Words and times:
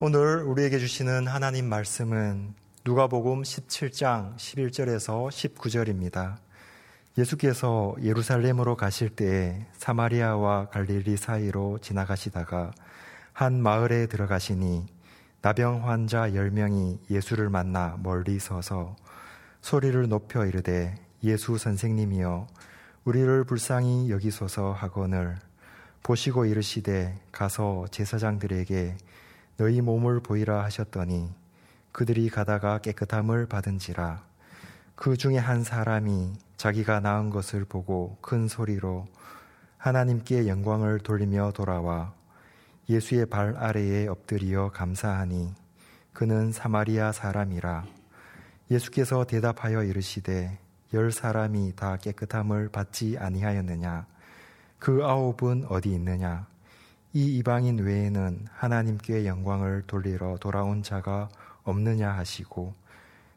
오늘 0.00 0.44
우리에게 0.44 0.78
주시는 0.78 1.26
하나님 1.26 1.68
말씀은 1.68 2.54
누가복음 2.84 3.42
17장 3.42 4.36
11절에서 4.36 5.28
19절입니다. 5.28 6.36
예수께서 7.18 7.96
예루살렘으로 8.00 8.76
가실 8.76 9.08
때에 9.08 9.66
사마리아와 9.72 10.68
갈릴리 10.68 11.16
사이로 11.16 11.80
지나가시다가 11.80 12.70
한 13.32 13.60
마을에 13.60 14.06
들어가시니 14.06 14.86
나병 15.42 15.88
환자 15.88 16.30
10명이 16.30 17.10
예수를 17.10 17.50
만나 17.50 17.98
멀리 18.00 18.38
서서 18.38 18.94
소리를 19.62 20.08
높여 20.08 20.46
이르되 20.46 20.94
예수 21.24 21.58
선생님이여 21.58 22.46
우리를 23.02 23.42
불쌍히 23.42 24.10
여기소서 24.10 24.70
하거늘 24.70 25.40
보시고 26.04 26.44
이르시되 26.44 27.18
가서 27.32 27.86
제사장들에게 27.90 28.96
너희 29.58 29.80
몸을 29.80 30.20
보이라 30.20 30.62
하셨더니 30.62 31.28
그들이 31.90 32.30
가다가 32.30 32.78
깨끗함을 32.78 33.46
받은지라. 33.46 34.22
그 34.94 35.16
중에 35.16 35.36
한 35.36 35.64
사람이 35.64 36.34
자기가 36.56 37.00
낳은 37.00 37.30
것을 37.30 37.64
보고 37.64 38.18
큰 38.20 38.46
소리로 38.46 39.08
하나님께 39.76 40.46
영광을 40.46 41.00
돌리며 41.00 41.52
돌아와 41.56 42.14
예수의 42.88 43.26
발 43.26 43.56
아래에 43.56 44.06
엎드리어 44.06 44.70
감사하니 44.70 45.52
그는 46.12 46.52
사마리아 46.52 47.10
사람이라. 47.10 47.84
예수께서 48.70 49.24
대답하여 49.24 49.82
이르시되 49.82 50.56
열 50.94 51.10
사람이 51.10 51.74
다 51.74 51.96
깨끗함을 51.96 52.68
받지 52.68 53.18
아니하였느냐? 53.18 54.06
그 54.78 55.04
아홉은 55.04 55.66
어디 55.68 55.92
있느냐 55.94 56.46
이 57.18 57.38
이방인 57.38 57.80
외에는 57.80 58.46
하나님께 58.48 59.26
영광을 59.26 59.82
돌리러 59.88 60.36
돌아온 60.36 60.84
자가 60.84 61.28
없느냐 61.64 62.12
하시고 62.12 62.74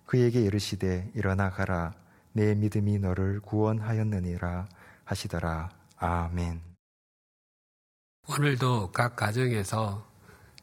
그에게 0.06 0.40
이르시되 0.40 1.10
일어나 1.16 1.50
가라 1.50 1.96
내 2.32 2.54
믿음이 2.54 3.00
너를 3.00 3.40
구원하였느니라 3.40 4.70
하시더라 5.04 5.72
아멘. 5.98 6.62
오늘도 8.30 8.92
각 8.92 9.16
가정에서 9.16 10.08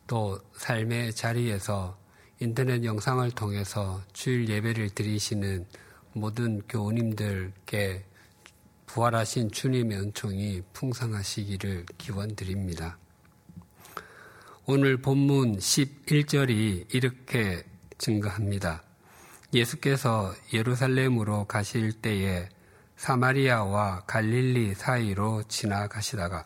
또 0.07 0.39
삶의 0.55 1.13
자리에서 1.13 1.99
인터넷 2.39 2.85
영상을 2.85 3.29
통해서 3.33 4.01
주일 4.13 4.49
예배를 4.49 4.91
드리시는 4.91 5.67
모든 6.13 6.63
교우님들께 6.69 8.05
부활하신 8.87 9.51
주님의 9.51 9.99
은총이 9.99 10.63
풍성하시기를 10.73 11.87
기원 11.99 12.37
드립니다. 12.37 12.97
오늘 14.71 14.99
본문 14.99 15.57
11절이 15.57 16.95
이렇게 16.95 17.65
증거합니다. 17.97 18.83
예수께서 19.55 20.35
예루살렘으로 20.53 21.47
가실 21.47 21.95
때에 21.95 22.51
사마리아와 22.99 24.01
갈릴리 24.01 24.75
사이로 24.75 25.45
지나가시다가 25.49 26.45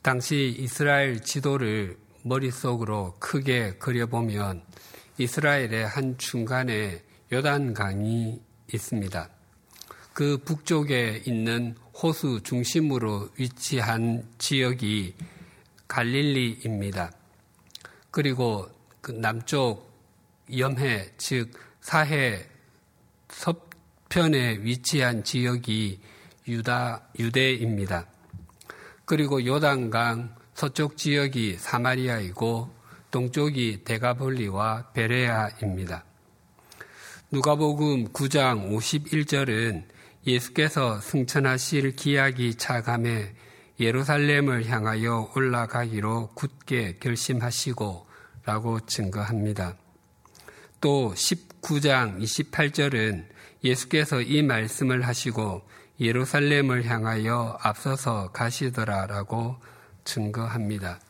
당시 0.00 0.54
이스라엘 0.56 1.18
지도를 1.18 1.98
머릿속으로 2.22 3.16
크게 3.18 3.78
그려보면 3.78 4.62
이스라엘의 5.18 5.88
한 5.88 6.16
중간에 6.18 7.02
요단강이 7.32 8.40
있습니다. 8.72 9.28
그 10.12 10.38
북쪽에 10.38 11.24
있는 11.26 11.74
호수 12.00 12.44
중심으로 12.44 13.30
위치한 13.36 14.22
지역이 14.38 15.16
갈릴리입니다. 15.88 17.12
그리고 18.10 18.68
그 19.00 19.12
남쪽 19.12 19.90
염해, 20.56 21.12
즉 21.18 21.50
사해 21.80 22.46
서편에 23.28 24.58
위치한 24.62 25.22
지역이 25.24 26.00
유다, 26.48 27.08
유대입니다. 27.18 28.06
그리고 29.04 29.44
요단강 29.44 30.34
서쪽 30.54 30.96
지역이 30.96 31.58
사마리아이고 31.58 32.74
동쪽이 33.10 33.84
데가볼리와 33.84 34.90
베레아입니다. 34.92 36.04
누가복음 37.30 38.12
9장 38.12 38.72
51절은 38.72 39.84
예수께서 40.26 41.00
승천하실 41.00 41.96
기약이 41.96 42.54
차감해 42.56 43.34
예루살렘을 43.78 44.66
향하여 44.66 45.30
올라가기로 45.34 46.30
굳게 46.34 46.98
결심하시고 47.00 48.06
라고 48.44 48.80
증거합니다. 48.80 49.76
또 50.80 51.12
19장 51.14 52.20
28절은 52.22 53.26
예수께서 53.64 54.20
이 54.20 54.42
말씀을 54.42 55.06
하시고 55.06 55.62
예루살렘을 56.00 56.84
향하여 56.84 57.58
앞서서 57.60 58.30
가시더라라고 58.32 59.56
증거합니다. 60.04 61.00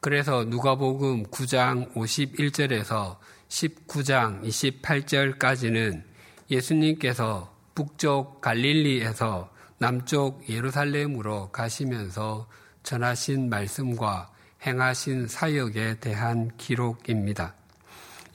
그래서 0.00 0.44
누가복음 0.44 1.24
9장 1.26 1.94
51절에서 1.94 3.18
19장 3.48 4.42
28절까지는 4.42 6.02
예수님께서 6.50 7.54
북쪽 7.74 8.40
갈릴리에서 8.40 9.51
남쪽 9.82 10.48
예루살렘으로 10.48 11.50
가시면서 11.50 12.46
전하신 12.84 13.50
말씀과 13.50 14.30
행하신 14.64 15.26
사역에 15.26 15.98
대한 15.98 16.56
기록입니다. 16.56 17.56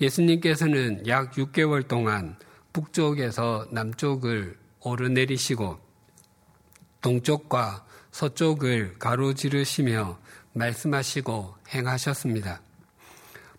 예수님께서는 0.02 1.07
약 1.07 1.31
6개월 1.31 1.88
동안 1.88 2.36
북쪽에서 2.74 3.66
남쪽을 3.72 4.57
오르내리시고 4.81 5.80
동쪽과 7.00 7.86
서쪽을 8.12 9.00
가로지르시며 9.00 10.19
말씀하시고 10.52 11.56
행하셨습니다. 11.69 12.62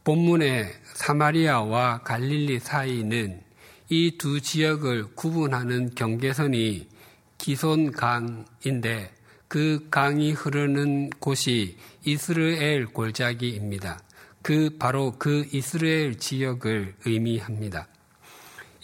본문의 0.04 0.74
사마리아와 0.92 2.02
갈릴리 2.02 2.60
사이는 2.60 3.42
이 3.88 4.18
두 4.18 4.42
지역을 4.42 5.14
구분하는 5.14 5.94
경계선이 5.94 6.97
기손강인데 7.38 9.14
그 9.48 9.86
강이 9.90 10.32
흐르는 10.32 11.10
곳이 11.18 11.78
이스라엘 12.04 12.86
골짜기입니다. 12.86 14.00
그 14.42 14.76
바로 14.78 15.14
그 15.18 15.46
이스라엘 15.52 16.18
지역을 16.18 16.94
의미합니다. 17.06 17.88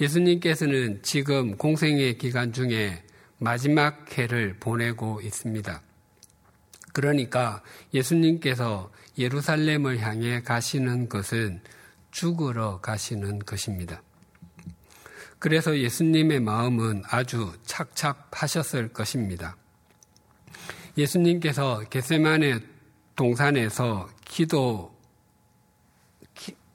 예수님께서는 0.01 1.01
지금 1.03 1.57
공생의 1.57 2.19
기간 2.19 2.53
중에 2.53 3.03
마지막 3.39 4.17
해를 4.17 4.57
보내고 4.59 5.21
있습니다. 5.21 5.83
그러니까 6.93 7.63
예수님께서 7.93 8.91
예루살렘을 9.19 10.01
향해 10.01 10.43
가시는 10.43 11.09
것은 11.09 11.61
죽으러 12.11 12.81
가시는 12.81 13.41
것입니다. 13.41 14.03
그래서 15.45 15.79
예수님의 15.79 16.41
마음은 16.41 17.03
아주 17.07 17.53
착잡하셨을 17.67 18.95
것입니다. 18.95 19.59
예수님께서 20.97 21.81
겟세만의 21.91 22.63
동산에서 23.15 24.09
기도 24.25 24.99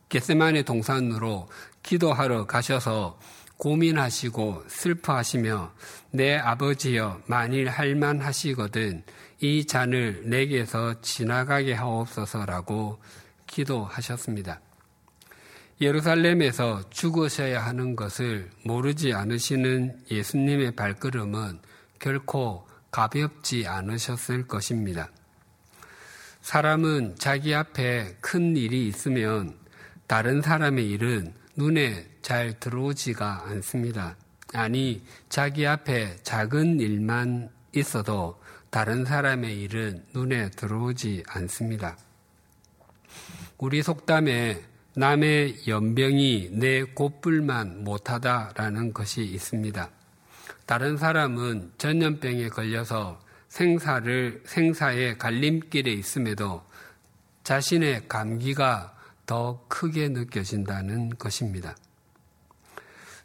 겟세만의 0.09 0.65
동산으로 0.65 1.49
기도하러 1.81 2.45
가셔서 2.45 3.19
고민하시고 3.57 4.65
슬퍼하시며 4.67 5.73
내 6.11 6.35
아버지여 6.35 7.23
만일 7.25 7.69
할만 7.69 8.21
하시거든 8.21 9.03
이 9.41 9.65
잔을 9.65 10.21
내게서 10.25 11.01
지나가게 11.01 11.73
하옵소서라고 11.73 13.01
기도하셨습니다. 13.47 14.61
예루살렘에서 15.81 16.89
죽으셔야 16.89 17.65
하는 17.65 17.95
것을 17.95 18.49
모르지 18.65 19.13
않으시는 19.13 20.03
예수님의 20.11 20.71
발걸음은 20.71 21.59
결코 21.99 22.67
가볍지 22.91 23.65
않으셨을 23.65 24.47
것입니다. 24.47 25.09
사람은 26.41 27.15
자기 27.17 27.53
앞에 27.55 28.17
큰 28.19 28.57
일이 28.57 28.87
있으면 28.87 29.57
다른 30.07 30.41
사람의 30.41 30.89
일은 30.89 31.33
눈에 31.55 32.09
잘 32.21 32.59
들어오지가 32.59 33.45
않습니다. 33.47 34.17
아니, 34.53 35.03
자기 35.29 35.65
앞에 35.65 36.17
작은 36.23 36.79
일만 36.79 37.49
있어도 37.75 38.41
다른 38.69 39.05
사람의 39.05 39.61
일은 39.61 40.03
눈에 40.13 40.49
들어오지 40.51 41.23
않습니다. 41.27 41.97
우리 43.57 43.81
속담에 43.81 44.61
남의 44.99 45.61
연병이 45.65 46.49
내 46.51 46.83
곧불만 46.83 47.85
못하다라는 47.85 48.91
것이 48.91 49.23
있습니다. 49.23 49.89
다른 50.65 50.97
사람은 50.97 51.71
전염병에 51.77 52.49
걸려서 52.49 53.17
생사를 53.47 54.43
생사의 54.45 55.17
갈림길에 55.17 55.89
있음에도 55.93 56.65
자신의 57.45 58.09
감기가 58.09 58.93
더 59.25 59.63
크게 59.69 60.09
느껴진다는 60.09 61.11
것입니다. 61.17 61.77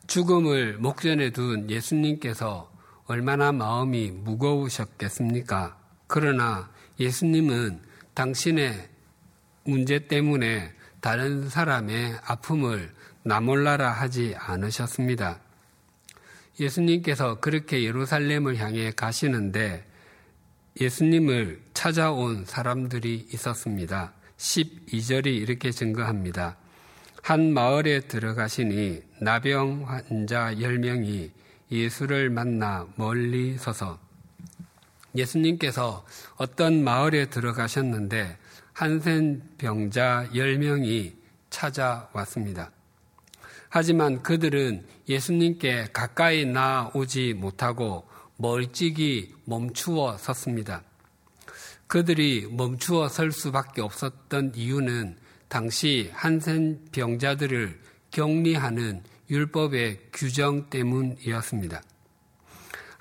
죽음을 0.07 0.79
목전에 0.79 1.31
둔 1.31 1.69
예수님께서 1.69 2.71
얼마나 3.07 3.51
마음이 3.51 4.13
무거우셨겠습니까? 4.13 5.77
그러나 6.07 6.71
예수님은 7.01 7.81
당신의 8.15 8.91
문제 9.65 10.07
때문에 10.07 10.73
다른 11.05 11.51
사람의 11.51 12.17
아픔을 12.25 12.91
나몰라라 13.25 13.91
하지 13.91 14.35
않으셨습니다. 14.39 15.39
예수님께서 16.59 17.41
그렇게 17.41 17.85
예루살렘을 17.85 18.57
향해 18.57 18.91
가시는데 18.91 19.85
예수님을 20.81 21.61
찾아온 21.75 22.47
사람들이 22.47 23.29
있었습니다. 23.35 24.15
12절이 24.39 25.27
이렇게 25.27 25.73
증거합니다. 25.73 26.57
한 27.23 27.53
마을에 27.53 28.01
들어가시니 28.01 29.03
나병 29.21 29.85
환자 29.87 30.55
10명이 30.55 31.33
예수를 31.71 32.31
만나 32.31 32.87
멀리 32.97 33.59
서서 33.59 33.99
예수님께서 35.15 36.07
어떤 36.39 36.83
마을에 36.83 37.27
들어가셨는데 37.27 38.39
한센 38.75 39.41
병자 39.57 40.31
10명이 40.35 41.13
찾아왔습니다. 41.49 42.73
하지만 43.69 44.21
그들은 44.23 44.85
예수님께 45.09 45.89
가까이 45.93 46.45
나오지 46.45 47.35
못하고 47.35 48.07
멀찍이 48.37 49.33
멈추어 49.45 50.19
섰습니다. 50.19 50.83
그들이 51.87 52.49
멈추어 52.51 53.09
설 53.09 53.31
수밖에 53.31 53.81
없었던 53.81 54.55
이유는 54.57 55.17
당시 55.47 56.11
한센 56.13 56.85
병자들을 56.91 57.81
격리하는 58.11 59.05
율법의 59.31 60.09
규정 60.13 60.69
때문이었습니다. 60.69 61.81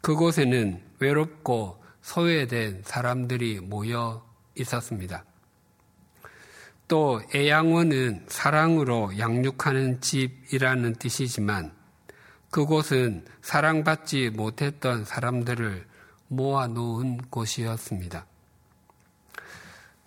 그곳에는 0.00 0.80
외롭고 1.00 1.82
소외된 2.00 2.82
사람들이 2.84 3.60
모여 3.60 4.26
있었습니다. 4.56 5.24
또 6.88 7.20
애양원은 7.34 8.24
사랑으로 8.28 9.18
양육하는 9.18 10.00
집이라는 10.00 10.94
뜻이지만 10.94 11.70
그곳은 12.50 13.26
사랑받지 13.42 14.30
못했던 14.30 15.04
사람들을 15.04 15.86
모아놓은 16.28 17.18
곳이었습니다. 17.28 18.26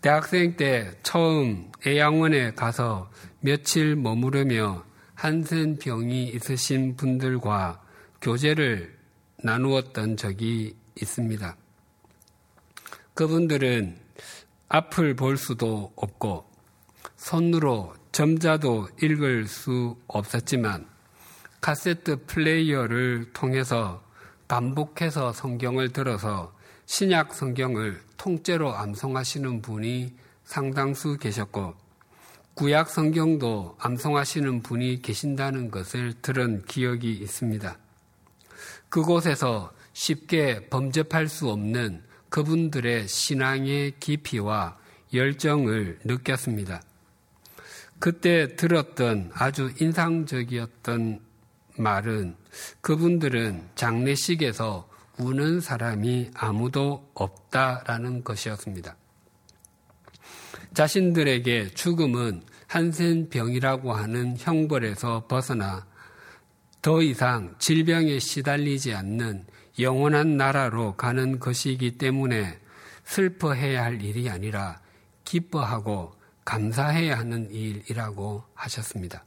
대학생 0.02 0.58
때 0.58 0.92
처음 1.04 1.72
애양원에 1.86 2.56
가서 2.56 3.12
며칠 3.42 3.96
머무르며 3.96 4.84
한센 5.14 5.78
병이 5.78 6.30
있으신 6.30 6.96
분들과 6.96 7.80
교제를 8.22 8.98
나누었던 9.44 10.18
적이 10.18 10.76
있습니다. 11.00 11.56
그분들은 13.14 14.00
앞을 14.68 15.16
볼 15.16 15.38
수도 15.38 15.94
없고 15.96 16.51
손으로 17.22 17.94
점자도 18.12 18.90
읽을 19.00 19.46
수 19.48 19.96
없었지만 20.08 20.88
카세트 21.62 22.26
플레이어를 22.26 23.32
통해서 23.32 24.04
반복해서 24.48 25.32
성경을 25.32 25.94
들어서 25.94 26.52
신약 26.88 27.36
성경을 27.36 28.02
통째로 28.18 28.76
암송하시는 28.76 29.62
분이 29.62 30.16
상당수 30.46 31.18
계셨고 31.18 31.76
구약 32.56 32.90
성경도 32.90 33.78
암송하시는 33.80 34.64
분이 34.64 35.04
계신다는 35.04 35.70
것을 35.70 36.14
들은 36.24 36.66
기억이 36.66 37.14
있습니다. 37.14 37.78
그곳에서 38.90 39.72
쉽게 39.94 40.70
범접할 40.70 41.28
수 41.28 41.50
없는 41.52 42.04
그분들의 42.30 43.08
신앙의 43.08 43.94
깊이와 44.00 44.76
열정을 45.14 46.00
느꼈습니다. 46.04 46.82
그때 48.02 48.56
들었던 48.56 49.30
아주 49.36 49.72
인상적이었던 49.80 51.20
말은 51.78 52.36
그분들은 52.82 53.70
장례식에서 53.76 54.90
우는 55.20 55.62
사람이 55.62 56.32
아무도 56.34 57.12
없다라는 57.14 58.24
것이었습니다. 58.24 58.96
자신들에게 60.74 61.70
죽음은 61.76 62.42
한센병이라고 62.66 63.94
하는 63.94 64.36
형벌에서 64.36 65.28
벗어나 65.28 65.86
더 66.82 67.04
이상 67.04 67.54
질병에 67.60 68.18
시달리지 68.18 68.96
않는 68.96 69.46
영원한 69.78 70.38
나라로 70.38 70.96
가는 70.96 71.38
것이기 71.38 72.00
때문에 72.00 72.60
슬퍼해야 73.04 73.84
할 73.84 74.02
일이 74.02 74.28
아니라 74.28 74.82
기뻐하고 75.24 76.20
감사해야 76.46 77.18
하는 77.20 77.50
일이라고 77.52 78.44
하셨습니다. 78.54 79.24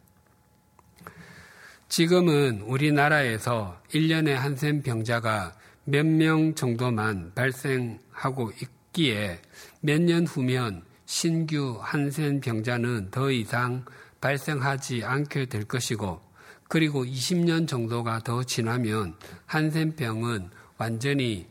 지금은 1.89 2.63
우리나라에서 2.63 3.81
1년에 3.93 4.31
한센 4.33 4.83
병자가 4.83 5.55
몇 5.85 6.07
명 6.07 6.55
정도만 6.55 7.33
발생하고 7.35 8.53
있기에 8.61 9.41
몇 9.81 10.01
년 10.01 10.27
후면 10.27 10.83
신규 11.07 11.79
한센 11.83 12.41
병자는 12.41 13.11
더 13.11 13.31
이상 13.31 13.85
발생하지 14.21 15.05
않게 15.05 15.47
될 15.47 15.65
것이고 15.65 16.21
그리고 16.69 17.05
20년 17.05 17.69
정도가 17.69 18.21
더 18.21 18.43
지나면 18.43 19.15
한센병은 19.47 20.49
완전히 20.79 21.47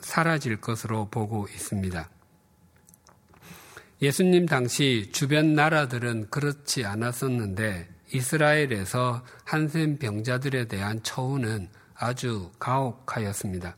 사라질 0.00 0.56
것으로 0.60 1.08
보고 1.10 1.48
있습니다. 1.48 2.08
예수님 4.02 4.44
당시 4.44 5.08
주변 5.10 5.54
나라들은 5.54 6.28
그렇지 6.28 6.84
않았었는데 6.84 7.88
이스라엘에서 8.12 9.24
한센 9.44 9.98
병자들에 9.98 10.66
대한 10.66 11.02
처우는 11.02 11.68
아주 11.94 12.50
가혹하였습니다. 12.58 13.74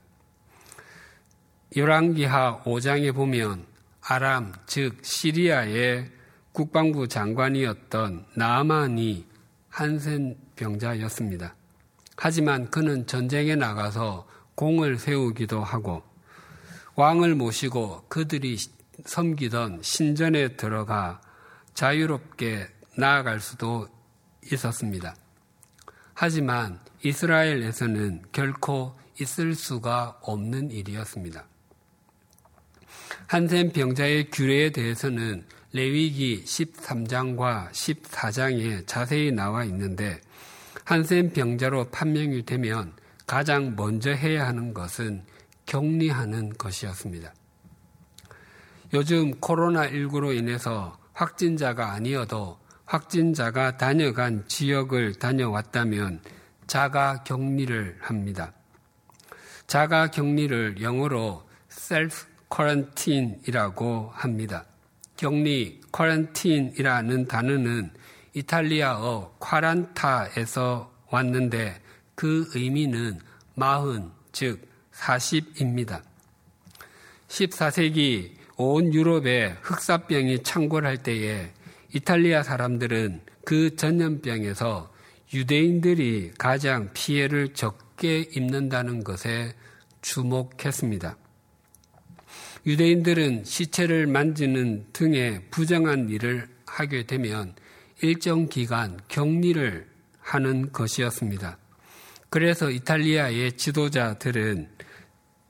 열왕기하 1.76 2.62
5장에 2.64 3.14
보면 3.14 3.64
아람, 4.00 4.52
즉 4.66 4.98
시리아의 5.02 6.10
국방부 6.50 7.06
장관이었던 7.06 8.26
나만이 8.34 9.24
한센 9.68 10.36
병자였습니다. 10.56 11.54
하지만 12.16 12.68
그는 12.70 13.06
전쟁에 13.06 13.54
나가서 13.54 14.26
공을 14.56 14.98
세우기도 14.98 15.62
하고 15.62 16.02
왕을 16.96 17.36
모시고 17.36 18.06
그들이 18.08 18.56
섬기던 19.04 19.82
신전에 19.82 20.56
들어가 20.56 21.20
자유롭게 21.74 22.68
나아갈 22.96 23.40
수도 23.40 23.88
있었습니다. 24.52 25.14
하지만 26.14 26.80
이스라엘에서는 27.04 28.22
결코 28.32 28.98
있을 29.20 29.54
수가 29.54 30.18
없는 30.22 30.70
일이었습니다. 30.70 31.46
한센 33.26 33.72
병자의 33.72 34.30
규례에 34.30 34.70
대해서는 34.70 35.44
레위기 35.72 36.42
13장과 36.44 37.70
14장에 37.70 38.86
자세히 38.86 39.30
나와 39.30 39.64
있는데 39.64 40.20
한센 40.84 41.32
병자로 41.32 41.90
판명이 41.90 42.46
되면 42.46 42.94
가장 43.26 43.76
먼저 43.76 44.10
해야 44.10 44.46
하는 44.46 44.72
것은 44.72 45.24
격리하는 45.66 46.54
것이었습니다. 46.56 47.34
요즘 48.94 49.32
코로나19로 49.40 50.34
인해서 50.34 50.98
확진자가 51.12 51.92
아니어도 51.92 52.58
확진자가 52.86 53.76
다녀간 53.76 54.44
지역을 54.48 55.16
다녀왔다면 55.16 56.22
자가 56.66 57.22
격리를 57.24 57.98
합니다. 58.00 58.52
자가 59.66 60.10
격리를 60.10 60.80
영어로 60.80 61.46
self 61.70 62.26
quarantine이라고 62.50 64.10
합니다. 64.14 64.64
격리 65.18 65.82
quarantine이라는 65.94 67.26
단어는 67.26 67.90
이탈리아어 68.32 69.34
콰란타에서 69.38 70.90
왔는데 71.10 71.82
그 72.14 72.50
의미는 72.54 73.20
마흔, 73.54 74.10
즉 74.32 74.66
40입니다. 74.94 76.00
14세기 77.28 78.37
온 78.60 78.92
유럽에 78.92 79.56
흑사병이 79.62 80.42
창궐할 80.42 81.04
때에 81.04 81.52
이탈리아 81.94 82.42
사람들은 82.42 83.20
그 83.44 83.76
전염병에서 83.76 84.92
유대인들이 85.32 86.32
가장 86.36 86.90
피해를 86.92 87.54
적게 87.54 88.22
입는다는 88.32 89.04
것에 89.04 89.54
주목했습니다. 90.02 91.16
유대인들은 92.66 93.44
시체를 93.44 94.08
만지는 94.08 94.86
등의 94.92 95.44
부정한 95.52 96.08
일을 96.08 96.48
하게 96.66 97.06
되면 97.06 97.54
일정 98.02 98.48
기간 98.48 98.98
격리를 99.06 99.86
하는 100.18 100.72
것이었습니다. 100.72 101.58
그래서 102.28 102.70
이탈리아의 102.70 103.52
지도자들은 103.52 104.68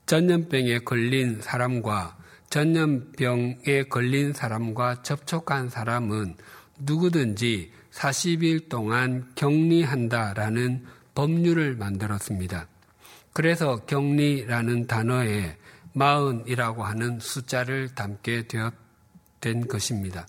전염병에 0.04 0.80
걸린 0.80 1.40
사람과 1.40 2.17
전염병에 2.50 3.84
걸린 3.90 4.32
사람과 4.32 5.02
접촉한 5.02 5.68
사람은 5.68 6.36
누구든지 6.78 7.72
40일 7.92 8.68
동안 8.68 9.30
격리한다라는 9.34 10.86
법률을 11.14 11.76
만들었습니다. 11.76 12.68
그래서 13.32 13.84
격리라는 13.86 14.86
단어에 14.86 15.56
마흔이라고 15.92 16.84
하는 16.84 17.18
숫자를 17.20 17.94
담게 17.94 18.46
되었된 18.46 19.68
것입니다. 19.68 20.26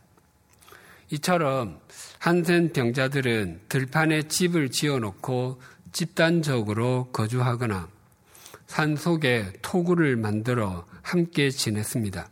이처럼 1.11 1.79
한센 2.19 2.71
병자들은 2.73 3.61
들판에 3.69 4.23
집을 4.23 4.69
지어놓고 4.69 5.61
집단적으로 5.91 7.09
거주하거나 7.11 7.89
산 8.69 8.95
속에 8.95 9.51
토구를 9.63 10.15
만들어 10.15 10.85
함께 11.01 11.49
지냈습니다. 11.49 12.29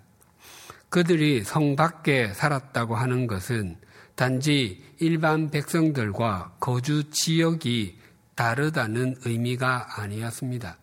그들이 0.90 1.44
성 1.44 1.76
밖에 1.76 2.32
살았다고 2.32 2.96
하는 2.96 3.26
것은 3.26 3.76
단지 4.14 4.84
일반 5.00 5.50
백성들과 5.50 6.58
거주 6.60 7.10
지역이 7.10 7.98
다르다는 8.36 9.16
의미가 9.26 10.00
아니었습니다. 10.00 10.78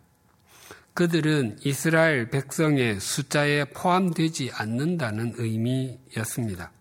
그들은 0.92 1.58
이스라엘 1.62 2.30
백성의 2.30 2.98
숫자에 2.98 3.66
포함되지 3.66 4.50
않는다는 4.54 5.34
의미였습니다. 5.36 6.72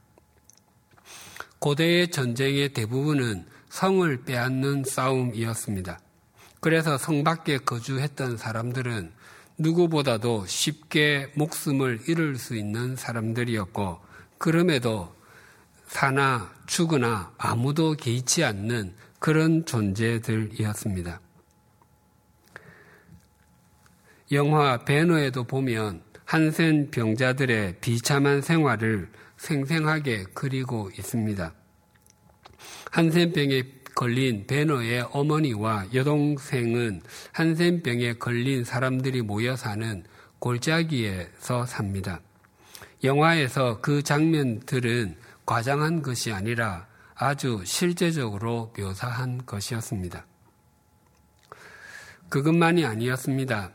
고대의 1.59 2.09
전쟁의 2.09 2.73
대부분은 2.73 3.45
성을 3.69 4.23
빼앗는 4.23 4.83
싸움이었습니다. 4.83 5.99
그래서 6.63 6.97
성 6.97 7.25
밖에 7.25 7.57
거주했던 7.57 8.37
사람들은 8.37 9.11
누구보다도 9.57 10.45
쉽게 10.45 11.29
목숨을 11.35 11.99
잃을 12.07 12.37
수 12.37 12.55
있는 12.55 12.95
사람들이었고, 12.95 13.99
그럼에도 14.37 15.13
사나 15.87 16.53
죽으나 16.65 17.33
아무도 17.37 17.95
개의치 17.95 18.45
않는 18.45 18.95
그런 19.19 19.65
존재들이었습니다. 19.65 21.19
영화 24.31 24.85
배너에도 24.85 25.43
보면 25.43 26.01
한센 26.23 26.89
병자들의 26.91 27.81
비참한 27.81 28.41
생활을 28.41 29.11
생생하게 29.35 30.27
그리고 30.33 30.89
있습니다. 30.97 31.53
한센병에 32.89 33.82
걸린 33.95 34.47
배너의 34.47 35.07
어머니와 35.11 35.87
여동생은 35.93 37.01
한센병에 37.31 38.13
걸린 38.13 38.63
사람들이 38.63 39.21
모여 39.21 39.55
사는 39.55 40.03
골짜기에서 40.39 41.65
삽니다. 41.65 42.21
영화에서 43.03 43.81
그 43.81 44.01
장면들은 44.01 45.17
과장한 45.45 46.01
것이 46.01 46.31
아니라 46.31 46.87
아주 47.15 47.61
실제적으로 47.65 48.73
묘사한 48.77 49.45
것이었습니다. 49.45 50.25
그것만이 52.29 52.85
아니었습니다. 52.85 53.71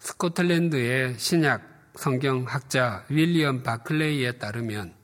스코틀랜드의 0.00 1.18
신약 1.18 1.62
성경학자 1.94 3.04
윌리엄 3.08 3.62
바클레이에 3.62 4.32
따르면 4.32 4.94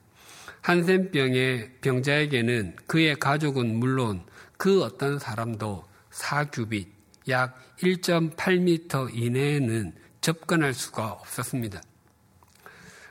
한센병의 0.62 1.76
병자에게는 1.80 2.76
그의 2.86 3.14
가족은 3.14 3.76
물론 3.76 4.24
그 4.58 4.82
어떤 4.82 5.18
사람도 5.18 5.84
4규빗 6.10 6.88
약 7.28 7.56
1.8m 7.78 9.14
이내에는 9.14 9.94
접근할 10.20 10.74
수가 10.74 11.12
없었습니다. 11.12 11.80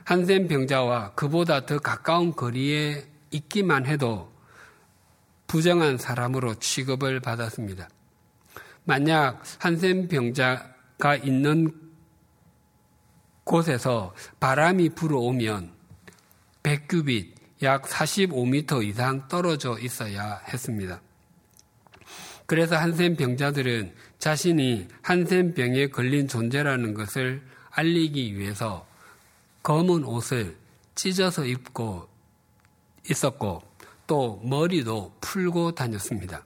한센 0.04 0.46
병자와 0.46 1.14
그보다 1.14 1.66
더 1.66 1.78
가까운 1.78 2.34
거리에 2.36 3.06
있기만 3.30 3.86
해도 3.86 4.30
부정한 5.46 5.96
사람으로 5.96 6.54
취급을 6.56 7.20
받았습니다. 7.20 7.88
만약 8.84 9.42
한센 9.58 10.06
병자가 10.08 11.16
있는 11.16 11.72
곳에서 13.44 14.14
바람이 14.38 14.90
불어오면 14.90 15.72
100규빗 16.62 17.32
약 17.62 17.84
45m 17.84 18.84
이상 18.84 19.26
떨어져 19.28 19.78
있어야 19.78 20.42
했습니다. 20.48 21.00
그래서 22.48 22.76
한센 22.78 23.14
병자들은 23.14 23.92
자신이 24.18 24.88
한센 25.02 25.52
병에 25.52 25.88
걸린 25.88 26.26
존재라는 26.26 26.94
것을 26.94 27.42
알리기 27.68 28.38
위해서 28.38 28.86
검은 29.62 30.02
옷을 30.04 30.56
찢어서 30.94 31.44
입고 31.44 32.08
있었고 33.10 33.60
또 34.06 34.40
머리도 34.42 35.18
풀고 35.20 35.72
다녔습니다. 35.72 36.42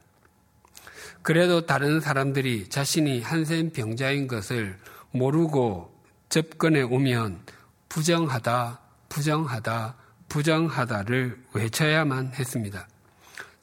그래도 1.23 1.67
다른 1.67 2.01
사람들이 2.01 2.69
자신이 2.69 3.21
한센 3.21 3.71
병자인 3.71 4.27
것을 4.27 4.77
모르고 5.13 5.97
접근해 6.31 6.83
오면 6.83 7.43
부정하다, 7.89 8.81
부정하다, 9.09 9.95
부정하다를 10.29 11.45
외쳐야만 11.53 12.33
했습니다. 12.35 12.89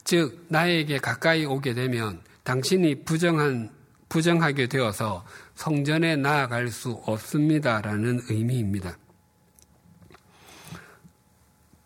즉, 0.04 0.46
나에게 0.48 0.96
가까이 1.00 1.44
오게 1.44 1.74
되면 1.74 2.22
당신이 2.50 3.04
부정한, 3.04 3.70
부정하게 4.08 4.66
되어서 4.66 5.24
성전에 5.54 6.16
나아갈 6.16 6.66
수 6.66 7.00
없습니다라는 7.06 8.22
의미입니다. 8.28 8.98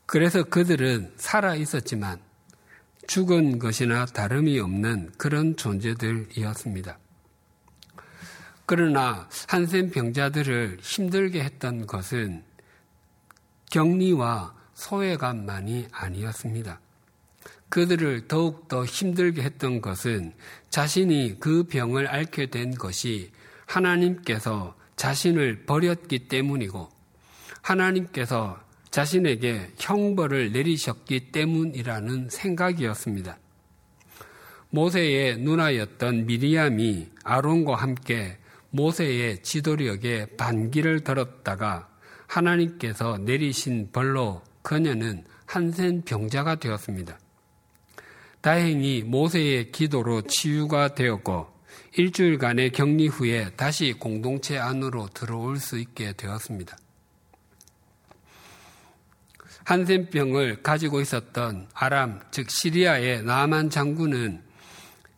그래서 0.07 0.43
그들은 0.43 1.13
살아 1.19 1.55
있었지만 1.55 2.19
죽은 3.07 3.59
것이나 3.59 4.07
다름이 4.07 4.59
없는 4.59 5.13
그런 5.19 5.55
존재들이었습니다. 5.55 6.99
그러나 8.65 9.29
한센 9.47 9.91
병자들을 9.91 10.79
힘들게 10.81 11.45
했던 11.45 11.87
것은 11.87 12.43
격리와 13.71 14.55
소외감만이 14.73 15.89
아니었습니다. 15.93 16.81
그들을 17.75 18.29
더욱더 18.29 18.85
힘들게 18.85 19.43
했던 19.43 19.81
것은 19.81 20.33
자신이 20.71 21.41
그 21.41 21.65
병을 21.65 22.07
앓게 22.07 22.47
된 22.47 22.73
것이 22.73 23.33
하나님께서 23.67 24.77
자신을 24.95 25.65
버렸기 25.67 26.29
때문이고 26.29 26.89
하나님께서 27.63 28.61
자신에게 28.93 29.73
형벌을 29.77 30.53
내리셨기 30.53 31.33
때문이라는 31.33 32.29
생각이었습니다. 32.31 33.39
모세의 34.71 35.39
누나였던 35.39 36.27
미리암이 36.27 37.09
아론과 37.25 37.75
함께 37.75 38.39
모세의 38.71 39.43
지도력에 39.43 40.27
반기를 40.37 41.01
들었다가 41.01 41.89
하나님께서 42.29 43.19
내리신 43.19 43.91
벌로 43.91 44.43
그녀는 44.63 45.25
한센 45.47 46.03
병자가 46.03 46.55
되었습니다. 46.55 47.19
다행히 48.45 49.03
모세의 49.03 49.73
기도로 49.73 50.21
치유가 50.21 50.95
되었고 50.95 51.51
일주일간의 51.97 52.73
격리 52.73 53.09
후에 53.09 53.49
다시 53.57 53.95
공동체 53.95 54.59
안으로 54.59 55.09
들어올 55.15 55.57
수 55.57 55.79
있게 55.79 56.13
되었습니다. 56.13 56.77
한센병을 59.65 60.63
가지고 60.63 61.01
있었던 61.01 61.69
아람, 61.73 62.21
즉 62.33 62.51
시리아의 62.51 63.23
나만 63.23 63.71
장군은 63.71 64.43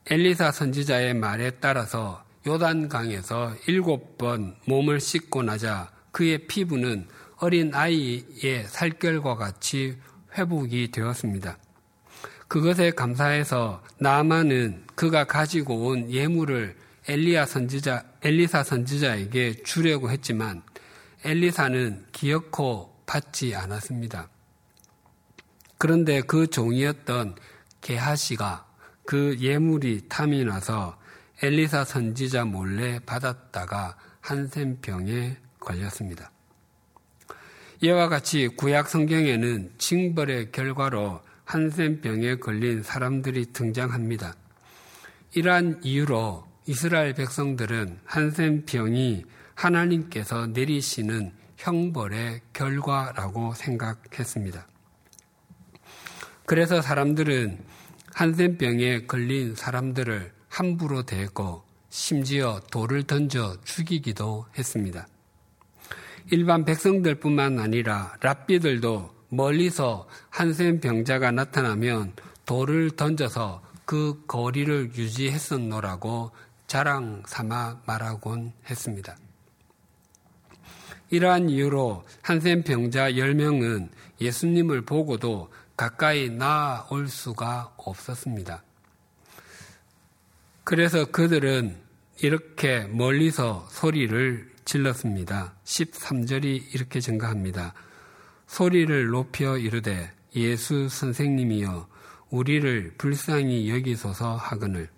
엘리사 0.09 0.53
선지자의 0.53 1.15
말에 1.15 1.51
따라서 1.59 2.25
요단강에서 2.47 3.57
일곱 3.67 4.19
번 4.19 4.55
몸을 4.67 5.01
씻고 5.01 5.43
나자 5.43 5.91
그의 6.13 6.47
피부는 6.47 7.09
어린 7.39 7.75
아이의 7.75 8.67
살결과 8.69 9.35
같이 9.35 9.97
회복이 10.39 10.93
되었습니다. 10.93 11.59
그것에 12.49 12.93
감사해서 12.93 13.83
나만은 13.99 14.85
그가 14.95 15.25
가지고 15.25 15.89
온 15.89 16.11
예물을 16.11 16.77
엘리야 17.09 17.47
선지자, 17.47 18.05
엘리사 18.23 18.65
선지자에게 18.65 19.63
주려고 19.63 20.11
했지만 20.11 20.63
엘리사는 21.25 22.07
기어코 22.13 23.03
받지 23.07 23.55
않았습니다. 23.55 24.29
그런데 25.79 26.21
그 26.21 26.47
종이었던 26.47 27.37
게하시가 27.81 28.67
그 29.05 29.37
예물이 29.39 30.09
탐이 30.09 30.45
나서 30.45 30.99
엘리사 31.43 31.85
선지자 31.85 32.45
몰래 32.45 32.99
받았다가 33.01 33.97
한센병에 34.21 35.37
걸렸습니다. 35.61 36.31
이와 37.83 38.09
같이 38.09 38.49
구약 38.49 38.89
성경에는 38.89 39.75
징벌의 39.79 40.51
결과로 40.51 41.21
한센병에 41.47 42.37
걸린 42.37 42.83
사람들이 42.83 43.47
등장합니다. 43.53 44.35
이러한 45.35 45.81
이유로 45.83 46.45
이스라엘 46.67 47.15
백성들은 47.15 48.01
한센병이 48.05 49.25
하나님께서 49.55 50.49
내리시는 50.49 51.33
형벌의 51.57 52.41
결과라고 52.53 53.55
생각했습니다. 53.55 54.67
그래서 56.45 56.83
사람들은 56.83 57.59
한센병에 58.13 59.07
걸린 59.07 59.55
사람들을 59.55 60.33
함부로 60.49 61.05
대고 61.05 61.65
심지어 61.91 62.61
돌을 62.71 63.05
던져 63.05 63.57
죽이기도 63.65 64.47
했습니다. 64.59 65.07
일반 66.31 66.65
백성들뿐만 66.65 67.61
아니라 67.61 68.17
랍비들도 68.21 69.16
멀리서 69.37 70.09
한센 70.31 70.81
병자가 70.81 71.31
나타나면 71.31 72.15
돌을 72.47 72.93
던져서 72.93 73.63
그 73.85 74.25
거리를 74.27 74.93
유지했었노라고 74.97 76.33
자랑 76.67 77.23
삼아 77.27 77.83
말하곤 77.87 78.53
했습니다. 78.69 79.17
이러한 81.11 81.51
이유로 81.51 82.05
한센 82.23 82.65
병자 82.65 83.13
10명은 83.13 83.91
예수님을 84.21 84.83
보고도 84.83 85.53
가까이 85.77 86.31
나아올 86.31 87.07
수가 87.09 87.75
없었습니다. 87.77 88.63
그래서 90.65 91.05
그들은 91.05 91.77
이렇게 92.23 92.87
멀리서 92.87 93.69
소리를 93.71 94.51
질렀습니다. 94.65 95.55
13절이 95.65 96.75
이렇게 96.75 97.01
증가합니다. 97.01 97.75
소리를 98.47 99.07
높여 99.09 99.57
이르되 99.59 100.13
예수 100.35 100.89
선생님이여 100.89 101.89
우리를 102.31 102.95
불쌍히 102.99 103.71
여기소서 103.71 104.37
하거늘 104.37 104.89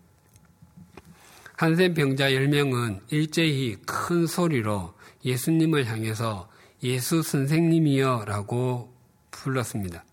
한센 1.56 1.92
병자 1.94 2.30
10명은 2.30 3.00
일제히 3.08 3.76
큰 3.84 4.26
소리로 4.26 4.94
예수님을 5.24 5.86
향해서 5.86 6.48
예수 6.84 7.22
선생님이여 7.22 8.24
라고 8.28 8.94
불렀습니다. 9.32 10.04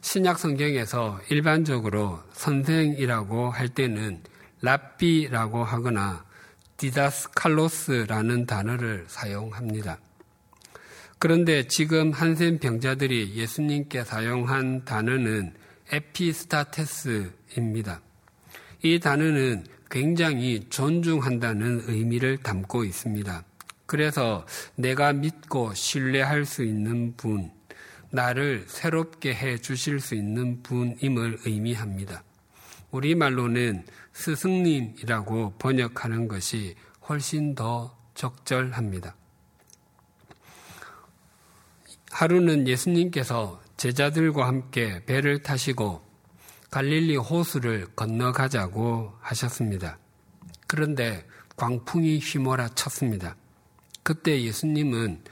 신약 0.00 0.38
성경에서 0.38 1.20
일반적으로 1.28 2.20
선생이라고 2.32 3.50
할 3.50 3.68
때는 3.68 4.22
랍비라고 4.62 5.62
하거나 5.62 6.24
디다스칼로스라는 6.78 8.46
단어를 8.46 9.04
사용합니다. 9.08 9.98
그런데 11.20 11.68
지금 11.68 12.10
한센 12.12 12.58
병자들이 12.58 13.34
예수님께 13.34 14.04
사용한 14.04 14.86
단어는 14.86 15.52
에피스타테스입니다. 15.92 18.00
이 18.82 18.98
단어는 18.98 19.66
굉장히 19.90 20.64
존중한다는 20.70 21.82
의미를 21.88 22.38
담고 22.38 22.84
있습니다. 22.84 23.44
그래서 23.84 24.46
내가 24.76 25.12
믿고 25.12 25.74
신뢰할 25.74 26.46
수 26.46 26.64
있는 26.64 27.14
분, 27.18 27.50
나를 28.08 28.64
새롭게 28.66 29.34
해 29.34 29.58
주실 29.58 30.00
수 30.00 30.14
있는 30.14 30.62
분임을 30.62 31.40
의미합니다. 31.44 32.24
우리말로는 32.92 33.84
스승님이라고 34.14 35.56
번역하는 35.58 36.28
것이 36.28 36.76
훨씬 37.06 37.54
더 37.54 37.94
적절합니다. 38.14 39.19
하루는 42.10 42.68
예수님께서 42.68 43.60
제자들과 43.76 44.46
함께 44.46 45.04
배를 45.06 45.42
타시고 45.42 46.02
갈릴리 46.70 47.16
호수를 47.16 47.86
건너가자고 47.96 49.14
하셨습니다. 49.20 49.98
그런데 50.66 51.26
광풍이 51.56 52.18
휘몰아 52.18 52.70
쳤습니다. 52.70 53.36
그때 54.02 54.42
예수님은 54.42 55.22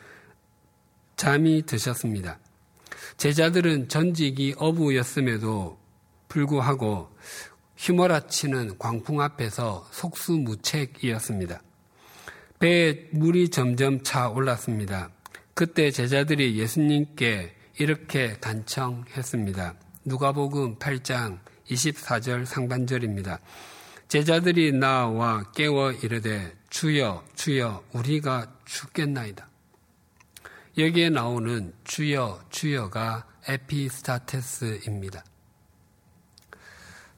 잠이 1.16 1.62
드셨습니다. 1.66 2.38
제자들은 3.16 3.88
전직이 3.88 4.54
어부였음에도 4.56 5.78
불구하고 6.28 7.10
휘몰아치는 7.76 8.78
광풍 8.78 9.20
앞에서 9.20 9.86
속수무책이었습니다. 9.92 11.62
배에 12.58 13.08
물이 13.12 13.50
점점 13.50 14.02
차 14.02 14.28
올랐습니다. 14.28 15.10
그때 15.58 15.90
제자들이 15.90 16.56
예수님께 16.56 17.52
이렇게 17.80 18.34
단청했습니다. 18.34 19.74
누가복음 20.04 20.78
8장 20.78 21.40
24절 21.68 22.44
상반절입니다. 22.44 23.40
제자들이 24.06 24.70
나와 24.70 25.50
깨워 25.50 25.90
이르되 25.90 26.54
주여 26.70 27.24
주여 27.34 27.82
우리가 27.92 28.54
죽겠나이다. 28.66 29.48
여기에 30.78 31.10
나오는 31.10 31.72
주여 31.82 32.40
주여가 32.50 33.26
에피스타테스입니다. 33.48 35.24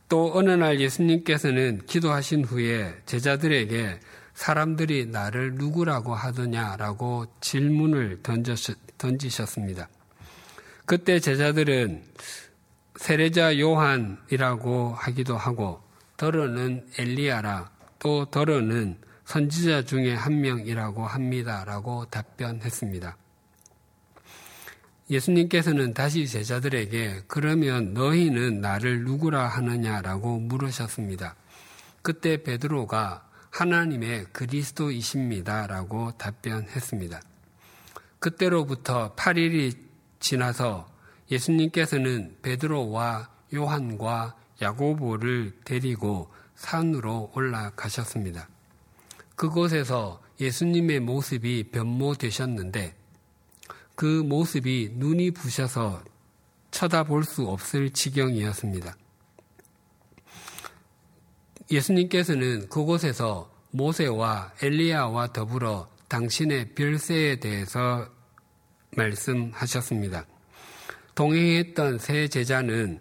또 0.08 0.32
어느 0.34 0.50
날 0.52 0.80
예수님께서는 0.80 1.82
기도하신 1.84 2.46
후에 2.46 3.02
제자들에게 3.04 4.00
사람들이 4.40 5.04
나를 5.04 5.56
누구라고 5.56 6.14
하더냐라고 6.14 7.26
질문을 7.42 8.22
던지셨습니다. 8.96 9.86
그때 10.86 11.20
제자들은 11.20 12.02
세례자 12.96 13.58
요한이라고 13.58 14.94
하기도 14.94 15.36
하고 15.36 15.82
더러는 16.16 16.86
엘리야라 16.96 17.70
또 17.98 18.24
더러는 18.30 18.96
선지자 19.26 19.84
중에 19.84 20.14
한 20.14 20.40
명이라고 20.40 21.06
합니다라고 21.06 22.06
답변했습니다. 22.06 23.18
예수님께서는 25.10 25.92
다시 25.92 26.26
제자들에게 26.26 27.24
그러면 27.28 27.92
너희는 27.92 28.62
나를 28.62 29.04
누구라 29.04 29.48
하느냐라고 29.48 30.38
물으셨습니다. 30.38 31.34
그때 32.00 32.42
베드로가 32.42 33.28
하나님의 33.50 34.26
그리스도이십니다라고 34.32 36.12
답변했습니다. 36.12 37.20
그때로부터 38.18 39.14
8일이 39.16 39.76
지나서 40.20 40.88
예수님께서는 41.30 42.36
베드로와 42.42 43.30
요한과 43.54 44.36
야고보를 44.60 45.58
데리고 45.64 46.30
산으로 46.54 47.32
올라가셨습니다. 47.34 48.48
그곳에서 49.34 50.22
예수님의 50.40 51.00
모습이 51.00 51.70
변모되셨는데 51.70 52.94
그 53.94 54.04
모습이 54.04 54.92
눈이 54.94 55.32
부셔서 55.32 56.02
쳐다볼 56.70 57.24
수 57.24 57.46
없을 57.46 57.90
지경이었습니다. 57.90 58.94
예수님께서는 61.70 62.68
그곳에서 62.68 63.50
모세와 63.70 64.52
엘리야와 64.60 65.32
더불어 65.32 65.88
당신의 66.08 66.74
별세에 66.74 67.36
대해서 67.36 68.08
말씀하셨습니다. 68.96 70.26
동행했던 71.14 71.98
세 71.98 72.28
제자는 72.28 73.00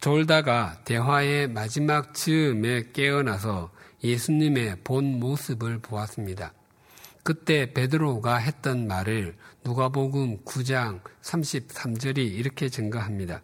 졸다가 0.00 0.80
대화의 0.84 1.48
마지막 1.48 2.14
즈음에 2.14 2.90
깨어나서 2.92 3.70
예수님의 4.04 4.78
본 4.84 5.18
모습을 5.18 5.78
보았습니다. 5.78 6.52
그때 7.22 7.72
베드로가 7.72 8.36
했던 8.36 8.86
말을 8.86 9.36
누가복음 9.64 10.44
9장 10.44 11.00
33절이 11.22 12.18
이렇게 12.18 12.68
증가합니다. 12.68 13.42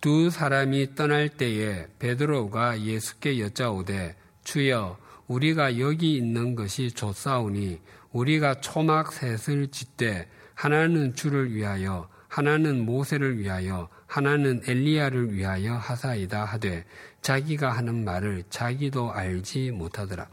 두 0.00 0.30
사람이 0.30 0.94
떠날 0.94 1.28
때에 1.28 1.86
베드로가 1.98 2.80
예수께 2.80 3.38
여짜오되 3.38 4.16
주여 4.44 4.96
우리가 5.26 5.78
여기 5.78 6.16
있는 6.16 6.54
것이 6.54 6.90
좋사오니 6.90 7.78
우리가 8.12 8.62
초막 8.62 9.12
셋을 9.12 9.68
짓되 9.68 10.26
하나는 10.54 11.14
주를 11.14 11.54
위하여 11.54 12.08
하나는 12.28 12.86
모세를 12.86 13.38
위하여 13.38 13.90
하나는 14.06 14.62
엘리야를 14.66 15.34
위하여 15.34 15.74
하사이다 15.74 16.46
하되 16.46 16.86
자기가 17.20 17.70
하는 17.70 18.02
말을 18.02 18.44
자기도 18.48 19.12
알지 19.12 19.72
못하더라. 19.72 20.28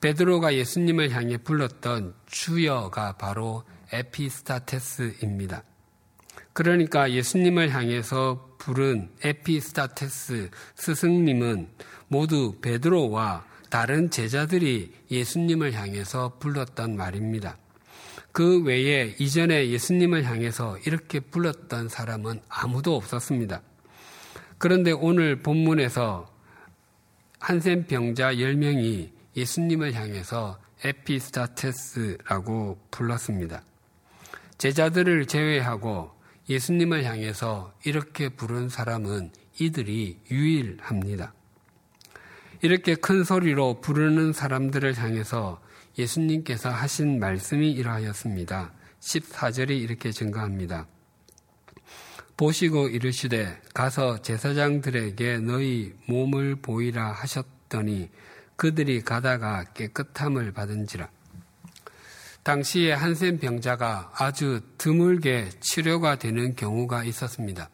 베드로가 0.00 0.54
예수님을 0.54 1.10
향해 1.10 1.36
불렀던 1.36 2.14
주여가 2.26 3.14
바로 3.16 3.64
에피스타테스입니다. 3.92 5.64
그러니까 6.54 7.10
예수님을 7.10 7.70
향해서 7.70 8.56
부른 8.58 9.10
에피스타테스 9.22 10.50
스승님은 10.76 11.68
모두 12.08 12.54
베드로와 12.62 13.44
다른 13.68 14.08
제자들이 14.08 14.92
예수님을 15.10 15.72
향해서 15.72 16.36
불렀던 16.38 16.96
말입니다. 16.96 17.58
그 18.30 18.62
외에 18.62 19.16
이전에 19.18 19.68
예수님을 19.68 20.24
향해서 20.24 20.78
이렇게 20.86 21.18
불렀던 21.18 21.88
사람은 21.88 22.40
아무도 22.48 22.94
없었습니다. 22.96 23.60
그런데 24.58 24.92
오늘 24.92 25.42
본문에서 25.42 26.32
한센 27.40 27.86
병자 27.86 28.34
10명이 28.34 29.10
예수님을 29.36 29.94
향해서 29.94 30.60
에피스타테스라고 30.84 32.78
불렀습니다. 32.92 33.62
제자들을 34.58 35.26
제외하고 35.26 36.13
예수님을 36.48 37.04
향해서 37.04 37.74
이렇게 37.84 38.28
부른 38.28 38.68
사람은 38.68 39.32
이들이 39.58 40.20
유일합니다. 40.30 41.32
이렇게 42.62 42.94
큰 42.94 43.24
소리로 43.24 43.80
부르는 43.80 44.32
사람들을 44.32 44.96
향해서 44.96 45.60
예수님께서 45.98 46.70
하신 46.70 47.20
말씀이 47.20 47.70
이러하였습니다. 47.70 48.72
14절이 49.00 49.70
이렇게 49.70 50.10
증가합니다. 50.10 50.86
보시고 52.36 52.88
이르시되 52.88 53.60
가서 53.74 54.20
제사장들에게 54.22 55.38
너희 55.38 55.94
몸을 56.06 56.56
보이라 56.56 57.12
하셨더니 57.12 58.10
그들이 58.56 59.02
가다가 59.02 59.64
깨끗함을 59.74 60.52
받은지라. 60.52 61.08
당시에 62.44 62.92
한센 62.92 63.38
병자가 63.38 64.12
아주 64.14 64.60
드물게 64.76 65.48
치료가 65.60 66.16
되는 66.16 66.54
경우가 66.54 67.04
있었습니다. 67.04 67.70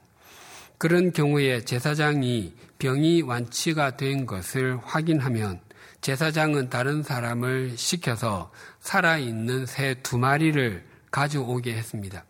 그런 0.79 1.13
경우에 1.13 1.61
제사장이 1.65 2.55
병이 2.79 3.23
완치가 3.23 3.97
된 3.97 4.27
것을 4.27 4.79
확인하면 4.85 5.61
제사장은 6.01 6.71
다른 6.71 7.03
사람을 7.03 7.77
시켜서 7.77 8.53
살아있는 8.79 9.67
새 9.67 9.95
두 10.03 10.19
마리를 10.19 10.87
가져오게 11.11 11.75
했습니다. 11.75 12.25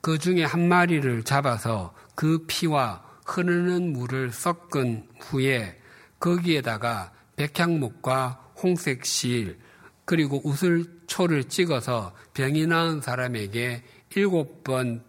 그 0.00 0.18
중에 0.18 0.44
한 0.44 0.68
마리를 0.68 1.24
잡아서 1.24 1.92
그 2.14 2.44
피와 2.46 3.02
흐르는 3.26 3.92
물을 3.92 4.30
섞은 4.30 5.08
후에 5.20 5.78
거기에다가 6.20 7.12
백향목과 7.34 8.52
홍색 8.62 9.04
실 9.04 9.58
그리고 10.04 10.40
우슬 10.44 11.01
초를 11.12 11.44
찍어서 11.44 12.14
병이 12.32 12.66
나은 12.66 13.02
사람에게 13.02 13.82
일곱 14.16 14.64
번 14.64 15.04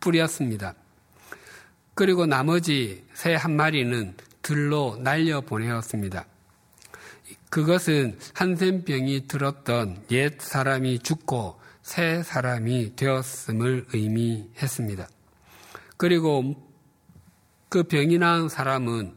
뿌렸습니다. 0.00 0.74
그리고 1.94 2.26
나머지 2.26 3.04
새 3.14 3.36
한 3.36 3.54
마리는 3.54 4.16
들로 4.42 4.96
날려 4.98 5.40
보내었습니다. 5.40 6.24
그것은 7.50 8.18
한센병이 8.34 9.28
들었던 9.28 10.02
옛 10.10 10.40
사람이 10.40 10.98
죽고 11.00 11.60
새 11.82 12.24
사람이 12.24 12.96
되었음을 12.96 13.86
의미했습니다. 13.92 15.08
그리고 15.96 16.56
그 17.68 17.84
병이 17.84 18.18
나은 18.18 18.48
사람은 18.48 19.14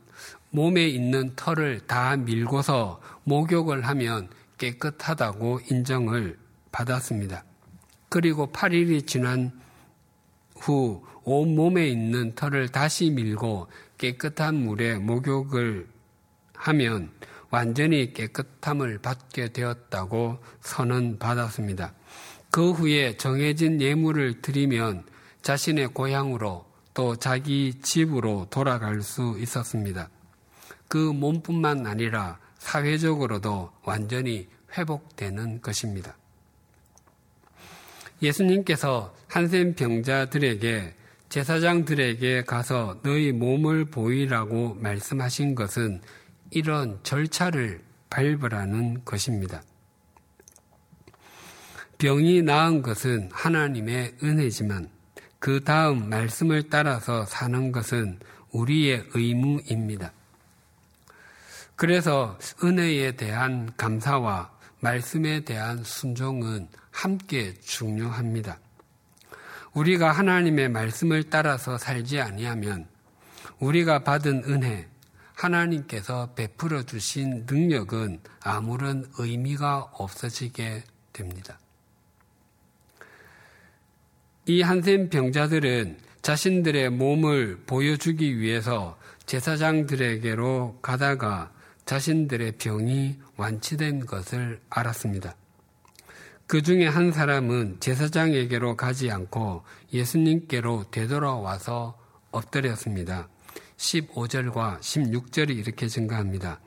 몸에 0.51 0.87
있는 0.87 1.33
털을 1.35 1.87
다 1.87 2.15
밀고서 2.15 3.01
목욕을 3.23 3.87
하면 3.87 4.29
깨끗하다고 4.63 5.61
인정을 5.69 6.37
받았습니다. 6.71 7.43
그리고 8.07 8.47
8일이 8.51 9.05
지난 9.05 9.51
후 10.55 11.03
온몸에 11.23 11.87
있는 11.87 12.33
털을 12.35 12.69
다시 12.69 13.09
밀고 13.09 13.67
깨끗한 13.97 14.55
물에 14.55 14.99
목욕을 14.99 15.87
하면 16.55 17.11
완전히 17.49 18.13
깨끗함을 18.13 18.99
받게 18.99 19.49
되었다고 19.49 20.39
선언 20.61 21.19
받았습니다. 21.19 21.93
그 22.49 22.71
후에 22.71 23.17
정해진 23.17 23.81
예물을 23.81 24.41
드리면 24.41 25.05
자신의 25.41 25.89
고향으로 25.89 26.65
또 26.93 27.15
자기 27.15 27.73
집으로 27.81 28.47
돌아갈 28.49 29.01
수 29.01 29.35
있었습니다. 29.39 30.09
그 30.87 30.97
몸뿐만 30.97 31.85
아니라 31.85 32.39
사회적으로도 32.59 33.71
완전히 33.83 34.47
회복되는 34.77 35.61
것입니다. 35.61 36.15
예수님께서 38.21 39.15
한센 39.27 39.75
병자들에게 39.75 40.95
제사장들에게 41.29 42.43
가서 42.43 42.99
너희 43.01 43.31
몸을 43.31 43.85
보이라고 43.85 44.75
말씀하신 44.75 45.55
것은 45.55 46.01
이런 46.51 46.99
절차를 47.03 47.81
밟으라는 48.09 49.03
것입니다. 49.03 49.63
병이 51.97 52.43
나은 52.43 52.81
것은 52.83 53.29
하나님의 53.31 54.17
은혜지만 54.21 54.89
그 55.39 55.63
다음 55.63 56.09
말씀을 56.09 56.69
따라서 56.69 57.25
사는 57.25 57.71
것은 57.71 58.19
우리의 58.51 59.05
의무입니다. 59.13 60.13
그래서 61.75 62.37
은혜에 62.63 63.13
대한 63.13 63.71
감사와 63.75 64.51
말씀에 64.83 65.39
대한 65.45 65.81
순종은 65.81 66.67
함께 66.91 67.53
중요합니다. 67.61 68.59
우리가 69.73 70.11
하나님의 70.11 70.69
말씀을 70.69 71.29
따라서 71.29 71.77
살지 71.77 72.19
아니하면 72.19 72.85
우리가 73.59 74.03
받은 74.03 74.43
은혜, 74.45 74.89
하나님께서 75.35 76.33
베풀어 76.35 76.83
주신 76.83 77.45
능력은 77.49 78.19
아무런 78.41 79.09
의미가 79.17 79.91
없어지게 79.93 80.83
됩니다. 81.13 81.57
이 84.45 84.61
한센 84.61 85.09
병자들은 85.09 85.97
자신들의 86.21 86.89
몸을 86.89 87.61
보여주기 87.65 88.37
위해서 88.37 88.97
제사장들에게로 89.27 90.79
가다가 90.81 91.51
자신들의 91.85 92.53
병이 92.53 93.17
완치된 93.37 94.05
것을 94.05 94.61
알았습니다. 94.69 95.35
그 96.47 96.61
중에 96.61 96.87
한 96.87 97.11
사람은 97.11 97.77
제사장에게로 97.79 98.75
가지 98.75 99.09
않고 99.09 99.63
예수님께로 99.91 100.85
되돌아와서 100.91 101.97
엎드렸습니다. 102.31 103.27
15절과 103.77 104.79
16절이 104.79 105.57
이렇게 105.57 105.87
증가합니다. 105.87 106.59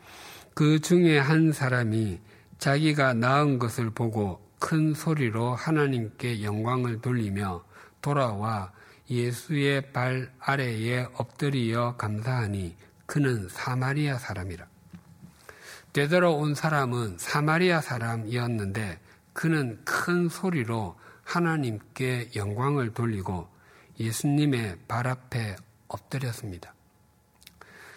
그 0.54 0.80
중에 0.80 1.18
한 1.18 1.52
사람이 1.52 2.18
자기가 2.58 3.14
낳은 3.14 3.58
것을 3.58 3.90
보고 3.90 4.40
큰 4.58 4.94
소리로 4.94 5.54
하나님께 5.54 6.42
영광을 6.42 7.00
돌리며 7.00 7.64
돌아와 8.00 8.72
예수의 9.10 9.92
발 9.92 10.32
아래에 10.38 11.06
엎드리어 11.14 11.96
감사하니 11.96 12.76
그는 13.04 13.48
사마리아 13.48 14.18
사람이라. 14.18 14.66
되돌아 15.96 16.28
온 16.28 16.54
사람은 16.54 17.16
사마리아 17.16 17.80
사람이었는데 17.80 19.00
그는 19.32 19.82
큰 19.86 20.28
소리로 20.28 20.94
하나님께 21.24 22.32
영광을 22.36 22.92
돌리고 22.92 23.48
예수님의 23.98 24.76
발 24.88 25.06
앞에 25.06 25.56
엎드렸습니다. 25.88 26.74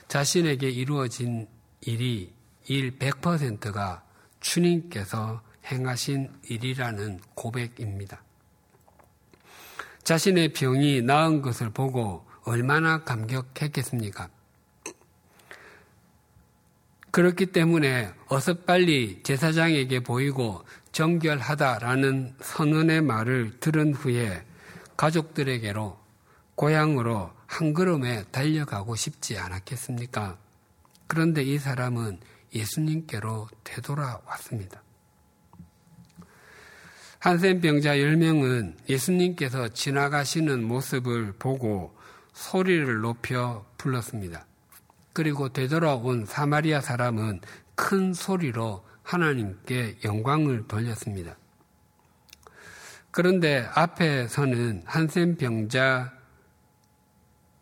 자신에게 0.07 0.69
이루어진 0.69 1.49
일이 1.81 2.33
일 2.67 2.97
100%가 2.97 4.05
주님께서 4.39 5.41
행하신 5.65 6.31
일이라는 6.43 7.19
고백입니다. 7.35 8.23
자신의 10.05 10.53
병이 10.53 11.01
나은 11.01 11.41
것을 11.41 11.69
보고 11.71 12.25
얼마나 12.45 13.03
감격했겠습니까? 13.03 14.29
그렇기 17.11 17.47
때문에 17.47 18.11
어서 18.27 18.53
빨리 18.53 19.21
제사장에게 19.23 20.01
보이고 20.01 20.63
정결하다라는 20.91 22.35
선언의 22.41 23.01
말을 23.01 23.59
들은 23.59 23.93
후에 23.93 24.45
가족들에게로 24.97 25.97
고향으로 26.55 27.31
한 27.47 27.73
걸음에 27.73 28.25
달려가고 28.31 28.95
싶지 28.95 29.37
않았겠습니까? 29.37 30.37
그런데 31.07 31.41
이 31.41 31.57
사람은 31.57 32.19
예수님께로 32.53 33.47
되돌아왔습니다. 33.63 34.83
한센병자 37.19 37.95
10명은 37.95 38.75
예수님께서 38.87 39.69
지나가시는 39.69 40.63
모습을 40.63 41.33
보고 41.33 41.97
소리를 42.33 43.01
높여 43.01 43.65
불렀습니다. 43.77 44.45
그리고 45.19 45.49
되돌아온 45.49 46.25
사마리아 46.25 46.79
사람은 46.79 47.41
큰 47.75 48.13
소리로 48.13 48.85
하나님께 49.03 49.97
영광을 50.05 50.65
돌렸습니다. 50.65 51.35
그런데 53.11 53.67
앞에서는 53.75 54.83
한센 54.85 55.35
병자 55.35 56.13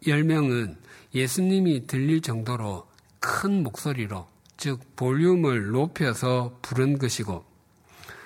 10명은 0.04 0.78
예수님이 1.16 1.88
들릴 1.88 2.22
정도로 2.22 2.88
큰 3.20 3.64
목소리로, 3.64 4.28
즉, 4.58 4.96
볼륨을 4.96 5.72
높여서 5.72 6.60
부른 6.62 7.00
것이고, 7.00 7.44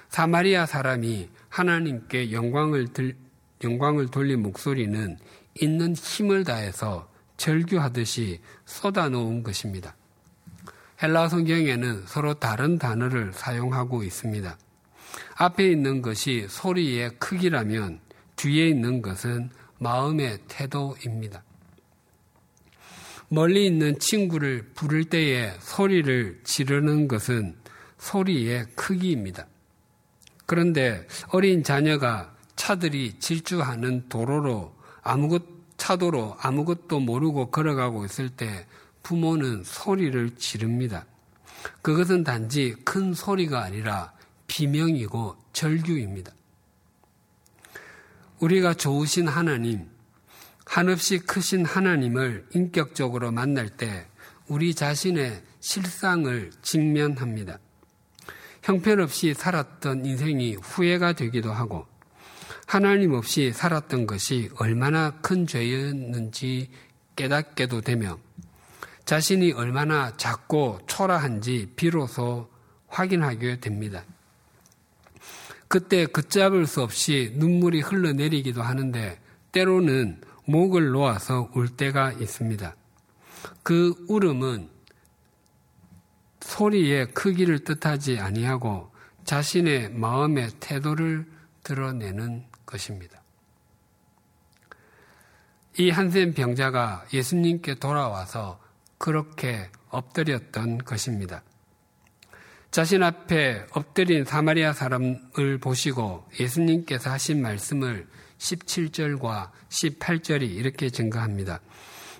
사마리아 0.10 0.66
사람이 0.66 1.30
하나님께 1.48 2.34
영광을, 2.34 2.90
들, 2.90 3.16
영광을 3.64 4.10
돌린 4.10 4.42
목소리는 4.42 5.18
있는 5.62 5.96
힘을 5.96 6.44
다해서 6.44 7.11
절규하듯이 7.42 8.40
쏟아놓은 8.66 9.42
것입니다. 9.42 9.96
헬라 11.02 11.28
성경에는 11.28 12.04
서로 12.06 12.36
다른 12.36 12.78
단어를 12.78 13.34
사용하고 13.34 14.04
있습니다. 14.04 14.58
앞에 15.38 15.72
있는 15.72 16.04
것이 16.04 16.46
소리의 16.48 17.18
크기라면 17.18 18.00
뒤에 18.36 18.70
있는 18.70 19.02
것은 19.02 19.50
마음의 19.80 20.38
태도입니다. 20.48 21.44
멀리 23.30 23.66
있는 23.66 23.98
친구를 23.98 24.70
부를 24.76 25.06
때에 25.06 25.54
소리를 25.60 26.42
지르는 26.44 27.08
것은 27.08 27.56
소리의 27.98 28.68
크기입니다. 28.76 29.48
그런데 30.46 31.08
어린 31.30 31.64
자녀가 31.64 32.36
차들이 32.56 33.18
질주하는 33.18 34.10
도로로 34.10 34.76
아무것 35.02 35.61
차도로 35.82 36.38
아무것도 36.40 37.00
모르고 37.00 37.50
걸어가고 37.50 38.06
있을 38.06 38.30
때 38.30 38.68
부모는 39.02 39.64
소리를 39.64 40.36
지릅니다. 40.36 41.08
그것은 41.82 42.24
단지 42.24 42.76
큰 42.86 43.16
소리가 43.16 43.64
아니라 43.64 44.14
비명이고 44.46 45.38
절규입니다. 45.54 46.32
우리가 48.42 48.76
좋으신 48.76 49.28
하나님, 49.28 49.90
한없이 50.66 51.18
크신 51.18 51.66
하나님을 51.66 52.46
인격적으로 52.54 53.32
만날 53.32 53.68
때 53.70 54.06
우리 54.48 54.76
자신의 54.76 55.42
실상을 55.62 56.52
직면합니다. 56.62 57.58
형편없이 58.62 59.34
살았던 59.34 60.06
인생이 60.06 60.58
후회가 60.62 61.14
되기도 61.14 61.52
하고 61.52 61.88
하나님 62.72 63.12
없이 63.12 63.52
살았던 63.52 64.08
것이 64.08 64.50
얼마나 64.58 65.12
큰 65.20 65.46
죄였는지 65.46 66.70
깨닫게도 67.18 67.82
되며 67.82 68.18
자신이 69.04 69.52
얼마나 69.52 70.16
작고 70.16 70.80
초라한지 70.88 71.74
비로소 71.76 72.50
확인하게 72.88 73.60
됩니다. 73.60 74.06
그때 75.68 76.06
걷잡을 76.06 76.66
수 76.66 76.82
없이 76.82 77.34
눈물이 77.36 77.82
흘러내리기도 77.82 78.62
하는데 78.62 79.20
때로는 79.52 80.22
목을 80.46 80.92
놓아서 80.92 81.52
울 81.54 81.68
때가 81.76 82.14
있습니다. 82.14 82.74
그 83.64 83.94
울음은 84.08 84.70
소리의 86.40 87.08
크기를 87.08 87.66
뜻하지 87.66 88.20
아니하고 88.20 88.90
자신의 89.26 89.90
마음의 89.90 90.52
태도를 90.62 91.30
드러내는 91.64 92.50
것입니다. 92.72 93.22
이 95.78 95.90
한센 95.90 96.34
병자가 96.34 97.06
예수님께 97.14 97.76
돌아와서 97.76 98.60
그렇게 98.98 99.70
엎드렸던 99.90 100.80
것입니다. 100.80 101.44
자신 102.72 103.04
앞에 103.04 103.66
엎드린 103.72 104.24
사마리아 104.24 104.74
사람을 104.74 105.60
보시고 105.62 106.26
예수님께서 106.40 107.12
하신 107.12 107.42
말씀을 107.42 108.08
17절과 108.38 109.52
18절이 109.70 110.44
이렇게 110.44 110.90
증거합니다. 110.90 111.60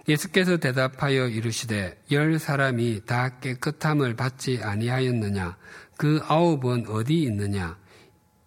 예수께서 0.08 0.58
대답하여 0.58 1.28
이르시되 1.28 1.98
열 2.12 2.40
사람이 2.40 3.06
다 3.06 3.40
깨끗함을 3.40 4.16
받지 4.16 4.60
아니하였느냐 4.62 5.58
그 5.96 6.20
아홉은 6.28 6.88
어디 6.90 7.22
있느냐 7.24 7.78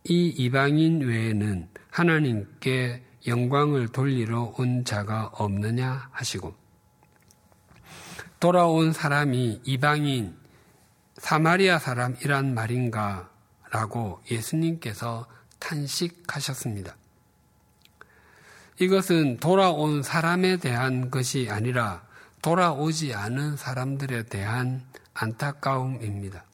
이 0.07 0.27
이방인 0.29 1.01
외에는 1.01 1.67
하나님께 1.91 3.03
영광을 3.27 3.89
돌리러 3.89 4.53
온 4.59 4.85
자가 4.85 5.31
없느냐 5.33 6.11
하시고 6.13 6.55
돌아온 8.39 8.93
사람이 8.93 9.63
이방인 9.65 10.37
사마리아 11.17 11.79
사람이란 11.79 12.53
말인가 12.53 13.31
라고 13.71 14.21
예수님께서 14.31 15.27
탄식하셨습니다. 15.59 16.95
이것은 18.81 19.39
돌아온 19.39 20.03
사람에 20.03 20.59
대한 20.59 21.11
것이 21.11 21.49
아니라 21.51 22.07
돌아오지 22.43 23.15
않은 23.15 23.57
사람들에 23.57 24.25
대한 24.25 24.85
안타까움입니다. 25.15 26.45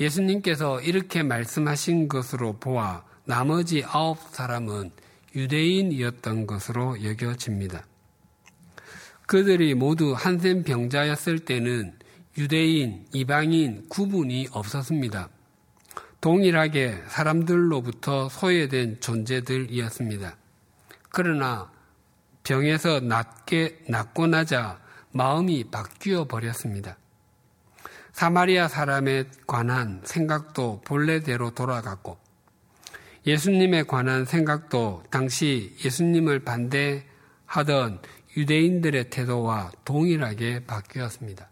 예수님께서 0.00 0.80
이렇게 0.80 1.22
말씀하신 1.22 2.08
것으로 2.08 2.58
보아 2.58 3.04
나머지 3.24 3.84
아홉 3.84 4.18
사람은 4.30 4.90
유대인이었던 5.34 6.46
것으로 6.46 7.02
여겨집니다. 7.04 7.84
그들이 9.26 9.74
모두 9.74 10.14
한센 10.14 10.62
병자였을 10.62 11.40
때는 11.40 11.98
유대인, 12.38 13.04
이방인 13.12 13.88
구분이 13.88 14.48
없었습니다. 14.52 15.28
동일하게 16.20 17.02
사람들로부터 17.08 18.28
소외된 18.28 19.00
존재들이었습니다. 19.00 20.36
그러나 21.10 21.70
병에서 22.42 23.00
낫게, 23.00 23.84
낫고 23.88 24.28
나자 24.28 24.80
마음이 25.12 25.64
바뀌어 25.64 26.26
버렸습니다. 26.26 26.96
사마리아 28.18 28.66
사람에 28.66 29.26
관한 29.46 30.00
생각도 30.02 30.80
본래대로 30.84 31.52
돌아갔고 31.52 32.18
예수님에 33.24 33.84
관한 33.84 34.24
생각도 34.24 35.04
당시 35.08 35.76
예수님을 35.84 36.40
반대하던 36.40 38.02
유대인들의 38.36 39.10
태도와 39.10 39.70
동일하게 39.84 40.64
바뀌었습니다. 40.64 41.48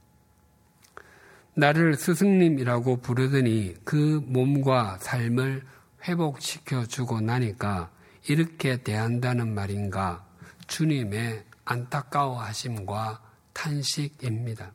나를 1.55 1.95
스승님이라고 1.95 2.97
부르더니 2.97 3.77
그 3.85 4.21
몸과 4.27 4.99
삶을 4.99 5.63
회복시켜 6.09 6.87
주고 6.87 7.21
나니까 7.21 7.93
이렇게 8.27 8.79
대한다는 8.79 9.55
말인가 9.55 10.27
주님의 10.67 11.45
안타까워하심과 11.65 13.23
탄식입니다. 13.53 14.73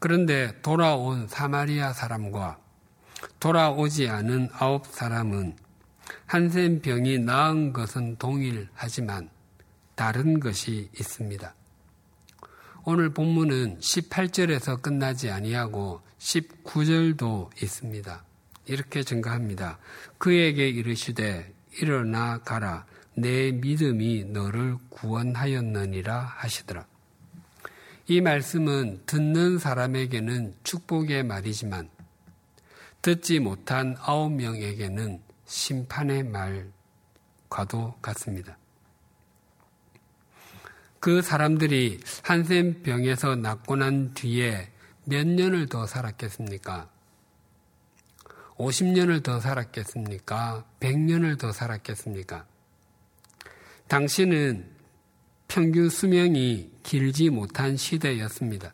그런데 0.00 0.58
돌아온 0.62 1.28
사마리아 1.28 1.92
사람과 1.92 2.58
돌아오지 3.38 4.08
않은 4.08 4.48
아홉 4.54 4.86
사람은 4.86 5.56
한센 6.26 6.80
병이 6.80 7.18
나은 7.18 7.72
것은 7.72 8.16
동일하지만 8.16 9.30
다른 9.94 10.40
것이 10.40 10.88
있습니다. 10.98 11.54
오늘 12.84 13.12
본문은 13.12 13.80
18절에서 13.80 14.80
끝나지 14.80 15.30
아니하고 15.30 16.00
19절도 16.18 17.62
있습니다. 17.62 18.24
이렇게 18.64 19.02
증가합니다. 19.02 19.78
그에게 20.16 20.68
이르시되 20.68 21.52
일어나 21.78 22.38
가라 22.38 22.86
내 23.14 23.52
믿음이 23.52 24.24
너를 24.24 24.76
구원하였느니라 24.88 26.18
하시더라. 26.38 26.86
이 28.10 28.20
말씀은 28.20 29.02
듣는 29.06 29.60
사람에게는 29.60 30.56
축복의 30.64 31.22
말이지만 31.22 31.88
듣지 33.02 33.38
못한 33.38 33.94
아홉 34.00 34.32
명에게는 34.32 35.22
심판의 35.46 36.24
말과도 36.24 37.94
같습니다. 38.02 38.58
그 40.98 41.22
사람들이 41.22 42.00
한센 42.24 42.82
병에서 42.82 43.36
낫고 43.36 43.76
난 43.76 44.12
뒤에 44.12 44.72
몇 45.04 45.24
년을 45.24 45.68
더 45.68 45.86
살았겠습니까? 45.86 46.90
50년을 48.56 49.22
더 49.22 49.38
살았겠습니까? 49.38 50.64
100년을 50.80 51.38
더 51.38 51.52
살았겠습니까? 51.52 52.44
당신은 53.86 54.79
평균 55.50 55.88
수명이 55.90 56.70
길지 56.84 57.28
못한 57.28 57.76
시대였습니다. 57.76 58.72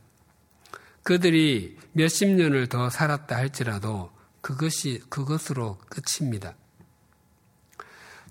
그들이 1.02 1.78
몇십 1.92 2.28
년을 2.28 2.66
더 2.66 2.90
살았다 2.90 3.34
할지라도 3.34 4.10
그것이 4.42 5.00
그것으로 5.08 5.78
끝입니다. 5.88 6.54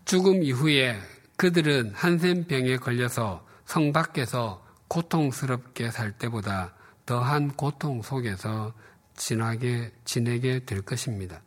죽음 0.05 0.43
이후에 0.43 1.01
그들은 1.37 1.93
한센병에 1.95 2.77
걸려서 2.77 3.47
성 3.65 3.91
밖에서 3.91 4.63
고통스럽게 4.89 5.89
살 5.89 6.11
때보다 6.11 6.75
더한 7.07 7.49
고통 7.57 8.03
속에서 8.03 8.75
지나게 9.15 9.91
지내게 10.05 10.65
될 10.65 10.83
것입니다. 10.83 11.41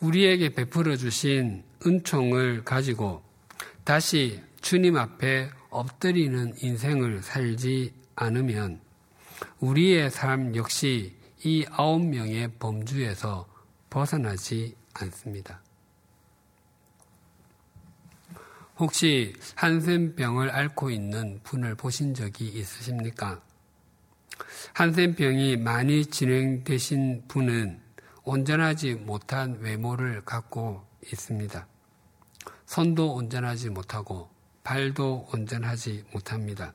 우리에게 0.00 0.54
베풀어 0.54 0.96
주신 0.96 1.64
은총을 1.86 2.64
가지고 2.64 3.22
다시 3.84 4.40
주님 4.62 4.96
앞에 4.96 5.50
엎드리는 5.70 6.54
인생을 6.56 7.22
살지 7.22 7.92
않으면 8.14 8.80
우리의 9.58 10.08
삶 10.08 10.54
역시 10.54 11.16
이 11.44 11.66
아홉 11.68 12.06
명의 12.06 12.48
범주에서 12.58 13.48
벗어나지 13.90 14.76
않습니다. 14.94 15.60
혹시 18.78 19.34
한센병을 19.56 20.50
앓고 20.50 20.90
있는 20.90 21.40
분을 21.42 21.74
보신 21.74 22.14
적이 22.14 22.46
있으십니까? 22.46 23.42
한센병이 24.74 25.56
많이 25.56 26.06
진행되신 26.06 27.24
분은 27.26 27.80
온전하지 28.22 28.94
못한 28.94 29.58
외모를 29.58 30.24
갖고 30.24 30.86
있습니다. 31.12 31.66
손도 32.66 33.14
온전하지 33.14 33.70
못하고 33.70 34.30
발도 34.64 35.28
온전하지 35.32 36.04
못합니다. 36.12 36.72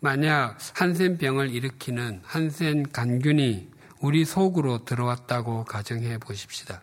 만약 0.00 0.58
한센병을 0.74 1.50
일으키는 1.50 2.20
한센 2.24 2.90
간균이 2.90 3.70
우리 4.00 4.24
속으로 4.24 4.84
들어왔다고 4.84 5.64
가정해 5.64 6.18
보십시다. 6.18 6.82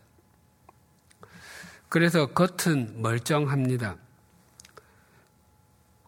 그래서 1.89 2.28
겉은 2.28 3.02
멀쩡합니다. 3.02 3.98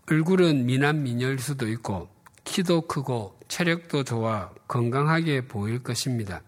얼굴은 0.09 0.65
미남 0.65 1.03
미녀일 1.03 1.39
수도 1.39 1.67
있고 1.69 2.09
키도 2.43 2.87
크고 2.87 3.39
체력도 3.47 4.03
좋아 4.03 4.51
건강하게 4.67 5.47
보일 5.47 5.83
것입니다. 5.83 6.41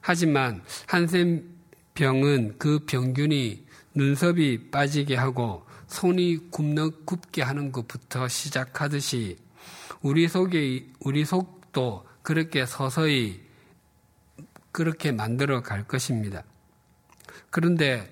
하지만 0.00 0.62
한센병은 0.86 2.56
그 2.58 2.80
병균이 2.86 3.66
눈썹이 3.94 4.70
빠지게 4.70 5.16
하고 5.16 5.67
손이 5.88 6.50
굽는 6.50 7.04
굽게 7.04 7.42
하는 7.42 7.72
것부터 7.72 8.28
시작하듯이 8.28 9.38
우리 10.00 10.28
속에 10.28 10.86
우리 11.00 11.24
속도 11.24 12.06
그렇게 12.22 12.66
서서히 12.66 13.42
그렇게 14.70 15.12
만들어 15.12 15.62
갈 15.62 15.82
것입니다. 15.82 16.44
그런데 17.50 18.10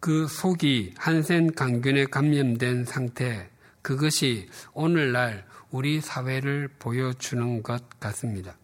그 0.00 0.26
속이 0.26 0.94
한센 0.96 1.52
강균에 1.54 2.06
감염된 2.06 2.86
상태 2.86 3.50
그것이 3.82 4.48
오늘날 4.72 5.46
우리 5.70 6.00
사회를 6.00 6.68
보여주는 6.78 7.62
것 7.62 8.00
같습니다. 8.00 8.56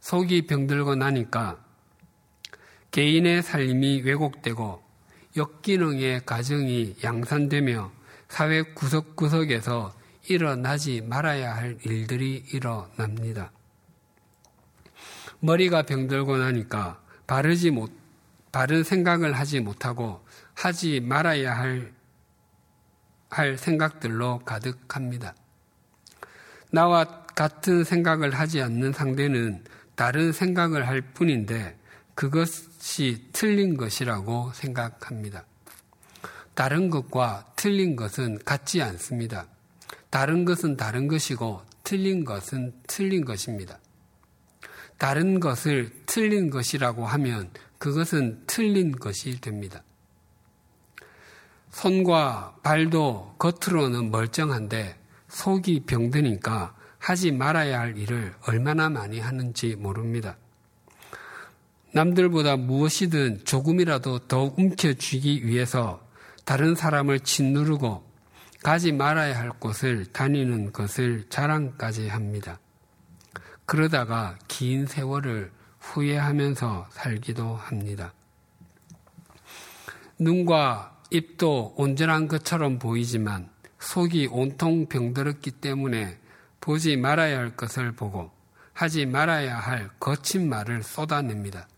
속이 0.00 0.46
병들고 0.46 0.96
나니까 0.96 1.62
개인의 2.90 3.42
삶이 3.42 4.02
왜곡되고 4.02 4.83
역기능의 5.36 6.24
가정이 6.24 6.96
양산되며 7.02 7.92
사회 8.28 8.62
구석구석에서 8.62 9.94
일어나지 10.28 11.00
말아야 11.00 11.54
할 11.54 11.78
일들이 11.84 12.44
일어납니다. 12.52 13.52
머리가 15.40 15.82
병들고 15.82 16.38
나니까 16.38 17.02
바르지 17.26 17.70
못, 17.70 17.92
바른 18.52 18.82
생각을 18.82 19.32
하지 19.34 19.60
못하고 19.60 20.24
하지 20.54 21.00
말아야 21.00 21.56
할, 21.56 21.92
할 23.28 23.58
생각들로 23.58 24.38
가득합니다. 24.38 25.34
나와 26.70 27.24
같은 27.26 27.84
생각을 27.84 28.30
하지 28.30 28.62
않는 28.62 28.92
상대는 28.92 29.64
다른 29.96 30.32
생각을 30.32 30.86
할 30.86 31.02
뿐인데 31.02 31.78
그것 32.14 32.48
이 33.00 33.18
틀린 33.32 33.76
것이라고 33.76 34.52
생각합니다. 34.52 35.44
다른 36.54 36.90
것과 36.90 37.52
틀린 37.56 37.96
것은 37.96 38.38
같지 38.44 38.82
않습니다. 38.82 39.46
다른 40.10 40.44
것은 40.44 40.76
다른 40.76 41.08
것이고 41.08 41.62
틀린 41.82 42.24
것은 42.24 42.72
틀린 42.86 43.24
것입니다. 43.24 43.78
다른 44.98 45.40
것을 45.40 45.92
틀린 46.06 46.50
것이라고 46.50 47.06
하면 47.06 47.50
그것은 47.78 48.44
틀린 48.46 48.92
것이 48.92 49.40
됩니다. 49.40 49.82
손과 51.70 52.58
발도 52.62 53.34
겉으로는 53.38 54.10
멀쩡한데 54.10 54.96
속이 55.28 55.84
병드니까 55.86 56.76
하지 56.98 57.32
말아야 57.32 57.80
할 57.80 57.98
일을 57.98 58.34
얼마나 58.46 58.88
많이 58.88 59.18
하는지 59.18 59.74
모릅니다. 59.74 60.36
남들보다 61.94 62.56
무엇이든 62.56 63.44
조금이라도 63.44 64.26
더 64.26 64.52
움켜쥐기 64.56 65.46
위해서 65.46 66.04
다른 66.44 66.74
사람을 66.74 67.20
짓누르고 67.20 68.04
가지 68.64 68.90
말아야 68.90 69.38
할 69.38 69.50
곳을 69.50 70.06
다니는 70.06 70.72
것을 70.72 71.26
자랑까지 71.28 72.08
합니다. 72.08 72.58
그러다가 73.64 74.36
긴 74.48 74.86
세월을 74.86 75.52
후회하면서 75.78 76.88
살기도 76.90 77.54
합니다. 77.54 78.12
눈과 80.18 81.00
입도 81.10 81.74
온전한 81.76 82.26
것처럼 82.26 82.80
보이지만 82.80 83.48
속이 83.78 84.30
온통 84.32 84.86
병들었기 84.86 85.52
때문에 85.52 86.18
보지 86.60 86.96
말아야 86.96 87.38
할 87.38 87.54
것을 87.54 87.92
보고 87.92 88.32
하지 88.72 89.06
말아야 89.06 89.56
할 89.56 89.90
거친 90.00 90.48
말을 90.48 90.82
쏟아냅니다. 90.82 91.68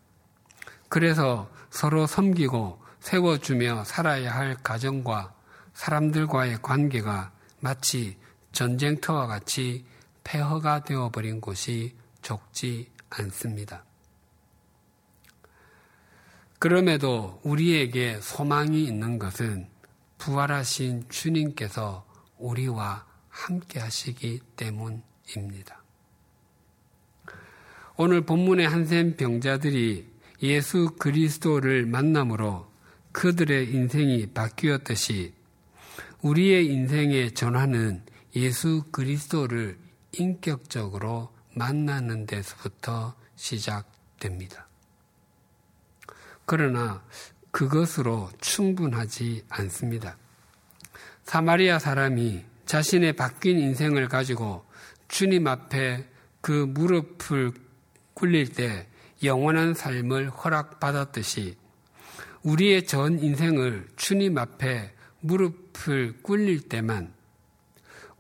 그래서 0.88 1.51
서로 1.70 2.07
섬기고 2.07 2.81
세워주며 3.01 3.85
살아야 3.85 4.35
할 4.35 4.57
가정과 4.62 5.35
사람들과의 5.75 6.62
관계가 6.62 7.33
마치 7.61 8.16
전쟁터와 8.53 9.26
같이 9.26 9.84
폐허가 10.24 10.82
되어버린 10.82 11.41
곳이 11.41 11.95
적지 12.22 12.91
않습니다. 13.11 13.84
그럼에도 16.59 17.41
우리에게 17.45 18.18
소망이 18.20 18.84
있는 18.84 19.18
것은 19.18 19.68
부활하신 20.18 21.09
주님께서 21.11 22.07
우리와 22.39 23.07
함께 23.28 23.78
하시기 23.78 24.41
때문입니다. 24.57 25.82
오늘 27.99 28.22
본문의 28.22 28.66
한센 28.66 29.16
병자들이 29.16 30.16
예수 30.43 30.91
그리스도를 30.99 31.87
만남으로 31.87 32.70
그들의 33.12 33.72
인생이 33.72 34.26
바뀌었듯이 34.32 35.32
우리의 36.22 36.66
인생의 36.66 37.32
전환은 37.32 38.03
예수 38.34 38.84
그리스도를 38.91 39.78
인격적으로 40.12 41.32
만나는 41.55 42.26
데서부터 42.26 43.14
시작됩니다. 43.37 44.66
그러나 46.45 47.03
그것으로 47.51 48.30
충분하지 48.41 49.45
않습니다. 49.49 50.18
사마리아 51.24 51.78
사람이 51.78 52.45
자신의 52.66 53.14
바뀐 53.14 53.59
인생을 53.59 54.09
가지고 54.09 54.64
주님 55.09 55.47
앞에 55.47 56.07
그 56.41 56.66
무릎을 56.68 57.53
꿇릴 58.14 58.53
때 58.53 58.87
영원한 59.23 59.75
삶을 59.75 60.31
허락받았듯이 60.31 61.57
우리의 62.43 62.87
전 62.87 63.19
인생을 63.19 63.89
주님 63.97 64.39
앞에 64.39 64.93
무릎을 65.21 66.23
꿇릴 66.23 66.69
때만 66.69 67.12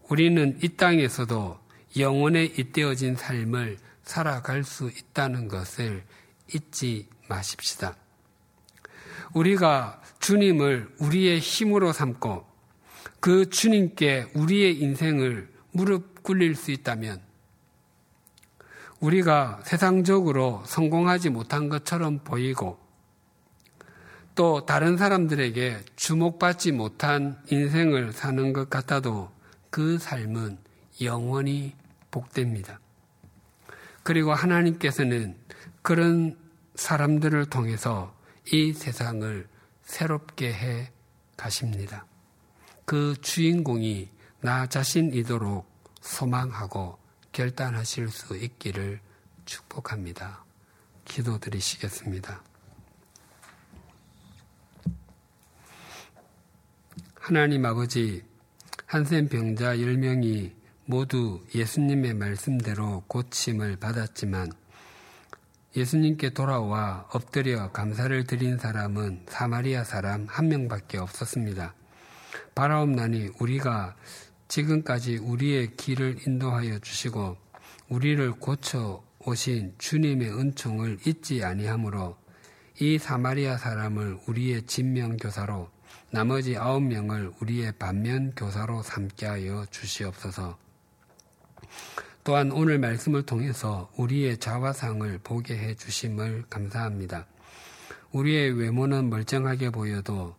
우리는 0.08 0.58
이 0.62 0.68
땅에서도 0.68 1.58
영원에 1.98 2.44
잇대어진 2.44 3.16
삶을 3.16 3.78
살아갈 4.02 4.64
수 4.64 4.88
있다는 4.88 5.48
것을 5.48 6.04
잊지 6.54 7.08
마십시다. 7.28 7.96
우리가 9.34 10.00
주님을 10.20 10.94
우리의 10.98 11.40
힘으로 11.40 11.92
삼고 11.92 12.46
그 13.20 13.50
주님께 13.50 14.30
우리의 14.34 14.78
인생을 14.78 15.50
무릎 15.72 16.22
꿇릴 16.22 16.54
수 16.54 16.70
있다면 16.70 17.20
우리가 19.00 19.60
세상적으로 19.64 20.62
성공하지 20.66 21.30
못한 21.30 21.68
것처럼 21.68 22.20
보이고 22.20 22.78
또 24.34 24.66
다른 24.66 24.96
사람들에게 24.96 25.84
주목받지 25.96 26.72
못한 26.72 27.40
인생을 27.50 28.12
사는 28.12 28.52
것 28.52 28.68
같아도 28.68 29.30
그 29.70 29.98
삶은 29.98 30.58
영원히 31.02 31.74
복됩니다. 32.10 32.80
그리고 34.02 34.32
하나님께서는 34.32 35.36
그런 35.82 36.36
사람들을 36.74 37.46
통해서 37.46 38.14
이 38.52 38.72
세상을 38.72 39.48
새롭게 39.82 40.52
해 40.52 40.90
가십니다. 41.36 42.06
그 42.84 43.14
주인공이 43.20 44.08
나 44.40 44.66
자신이도록 44.66 45.66
소망하고 46.00 46.98
결단하실 47.36 48.08
수 48.08 48.34
있기를 48.34 48.98
축복합니다. 49.44 50.42
기도 51.04 51.38
드리시겠습니다. 51.38 52.42
하나님 57.14 57.66
아버지, 57.66 58.24
한센 58.86 59.28
병자 59.28 59.76
10명이 59.76 60.52
모두 60.86 61.44
예수님의 61.54 62.14
말씀대로 62.14 63.04
고침을 63.06 63.76
받았지만 63.76 64.50
예수님께 65.76 66.30
돌아와 66.30 67.06
엎드려 67.12 67.70
감사를 67.70 68.24
드린 68.24 68.56
사람은 68.56 69.26
사마리아 69.28 69.84
사람 69.84 70.24
한 70.26 70.48
명밖에 70.48 70.96
없었습니다. 70.96 71.74
바라옵나니 72.54 73.28
우리가 73.40 73.94
지금까지 74.48 75.16
우리의 75.16 75.76
길을 75.76 76.26
인도하여 76.26 76.78
주시고 76.78 77.36
우리를 77.88 78.32
고쳐 78.32 79.02
오신 79.20 79.74
주님의 79.78 80.30
은총을 80.38 80.98
잊지 81.06 81.44
아니하므로 81.44 82.16
이 82.78 82.98
사마리아 82.98 83.56
사람을 83.56 84.20
우리의 84.26 84.62
진명 84.66 85.16
교사로 85.16 85.70
나머지 86.10 86.56
아홉 86.56 86.82
명을 86.82 87.32
우리의 87.40 87.72
반면 87.78 88.32
교사로 88.36 88.82
삼게 88.82 89.26
하여 89.26 89.66
주시옵소서. 89.70 90.56
또한 92.22 92.50
오늘 92.52 92.78
말씀을 92.78 93.22
통해서 93.22 93.90
우리의 93.96 94.38
자화상을 94.38 95.18
보게 95.22 95.56
해 95.56 95.74
주심을 95.74 96.44
감사합니다. 96.50 97.26
우리의 98.12 98.52
외모는 98.52 99.10
멀쩡하게 99.10 99.70
보여도 99.70 100.34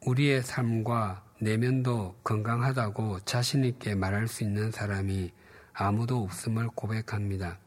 우리의 0.00 0.42
삶과 0.42 1.24
내면도 1.42 2.14
건강하다고 2.22 3.20
자신있게 3.24 3.96
말할 3.96 4.28
수 4.28 4.44
있는 4.44 4.70
사람이 4.70 5.32
아무도 5.72 6.22
없음을 6.22 6.68
고백합니다. 6.68 7.58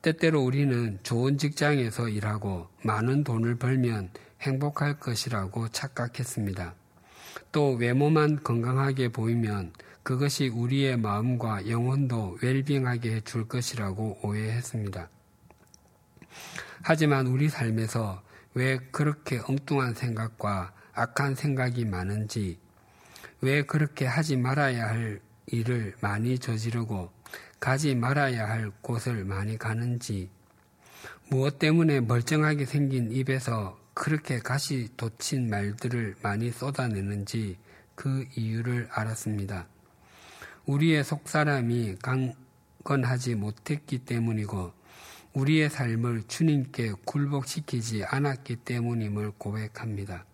때때로 0.00 0.42
우리는 0.42 0.98
좋은 1.02 1.36
직장에서 1.36 2.08
일하고 2.08 2.68
많은 2.82 3.24
돈을 3.24 3.56
벌면 3.56 4.08
행복할 4.40 4.98
것이라고 4.98 5.68
착각했습니다. 5.68 6.74
또 7.52 7.74
외모만 7.74 8.42
건강하게 8.42 9.08
보이면 9.08 9.74
그것이 10.02 10.48
우리의 10.48 10.96
마음과 10.96 11.68
영혼도 11.68 12.38
웰빙하게 12.40 13.20
줄 13.20 13.48
것이라고 13.48 14.20
오해했습니다. 14.22 15.10
하지만 16.80 17.26
우리 17.26 17.50
삶에서 17.50 18.22
왜 18.54 18.78
그렇게 18.90 19.42
엉뚱한 19.46 19.92
생각과 19.92 20.72
악한 20.94 21.34
생각이 21.34 21.84
많은지 21.84 22.61
왜 23.42 23.62
그렇게 23.62 24.06
하지 24.06 24.36
말아야 24.36 24.88
할 24.88 25.20
일을 25.46 25.96
많이 26.00 26.38
저지르고 26.38 27.10
가지 27.58 27.96
말아야 27.96 28.48
할 28.48 28.70
곳을 28.82 29.24
많이 29.24 29.58
가는지 29.58 30.30
무엇 31.28 31.58
때문에 31.58 32.00
멀쩡하게 32.02 32.66
생긴 32.66 33.10
입에서 33.10 33.76
그렇게 33.94 34.38
가시 34.38 34.88
돋친 34.96 35.50
말들을 35.50 36.14
많이 36.22 36.52
쏟아내는지 36.52 37.58
그 37.96 38.24
이유를 38.36 38.88
알았습니다. 38.92 39.66
우리의 40.66 41.02
속사람이 41.02 41.96
강건하지 42.00 43.34
못했기 43.34 43.98
때문이고 43.98 44.72
우리의 45.32 45.68
삶을 45.68 46.24
주님께 46.28 46.92
굴복시키지 47.04 48.04
않았기 48.04 48.56
때문임을 48.56 49.32
고백합니다. 49.36 50.26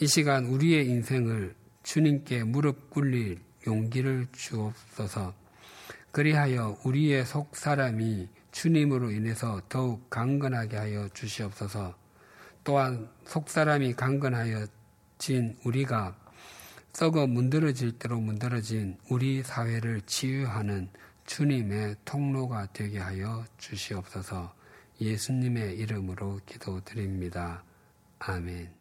이 0.00 0.06
시간 0.08 0.46
우리의 0.46 0.88
인생을 0.88 1.54
주님께 1.88 2.44
무릎 2.44 2.90
꿇릴 2.90 3.40
용기를 3.66 4.26
주옵소서. 4.32 5.32
그리하여 6.12 6.76
우리의 6.84 7.24
속 7.24 7.56
사람이 7.56 8.28
주님으로 8.52 9.10
인해서 9.10 9.62
더욱 9.70 10.10
강건하게 10.10 10.76
하여 10.76 11.08
주시옵소서. 11.14 11.96
또한 12.62 13.08
속 13.24 13.48
사람이 13.48 13.94
강건하여 13.94 14.66
진 15.16 15.56
우리가 15.64 16.14
썩어 16.92 17.26
문드러질 17.26 17.92
대로 17.92 18.20
문드러진 18.20 18.98
우리 19.08 19.42
사회를 19.42 20.02
치유하는 20.02 20.90
주님의 21.24 21.96
통로가 22.04 22.66
되게 22.74 22.98
하여 22.98 23.46
주시옵소서. 23.56 24.54
예수님의 25.00 25.78
이름으로 25.78 26.40
기도드립니다. 26.44 27.64
아멘. 28.18 28.77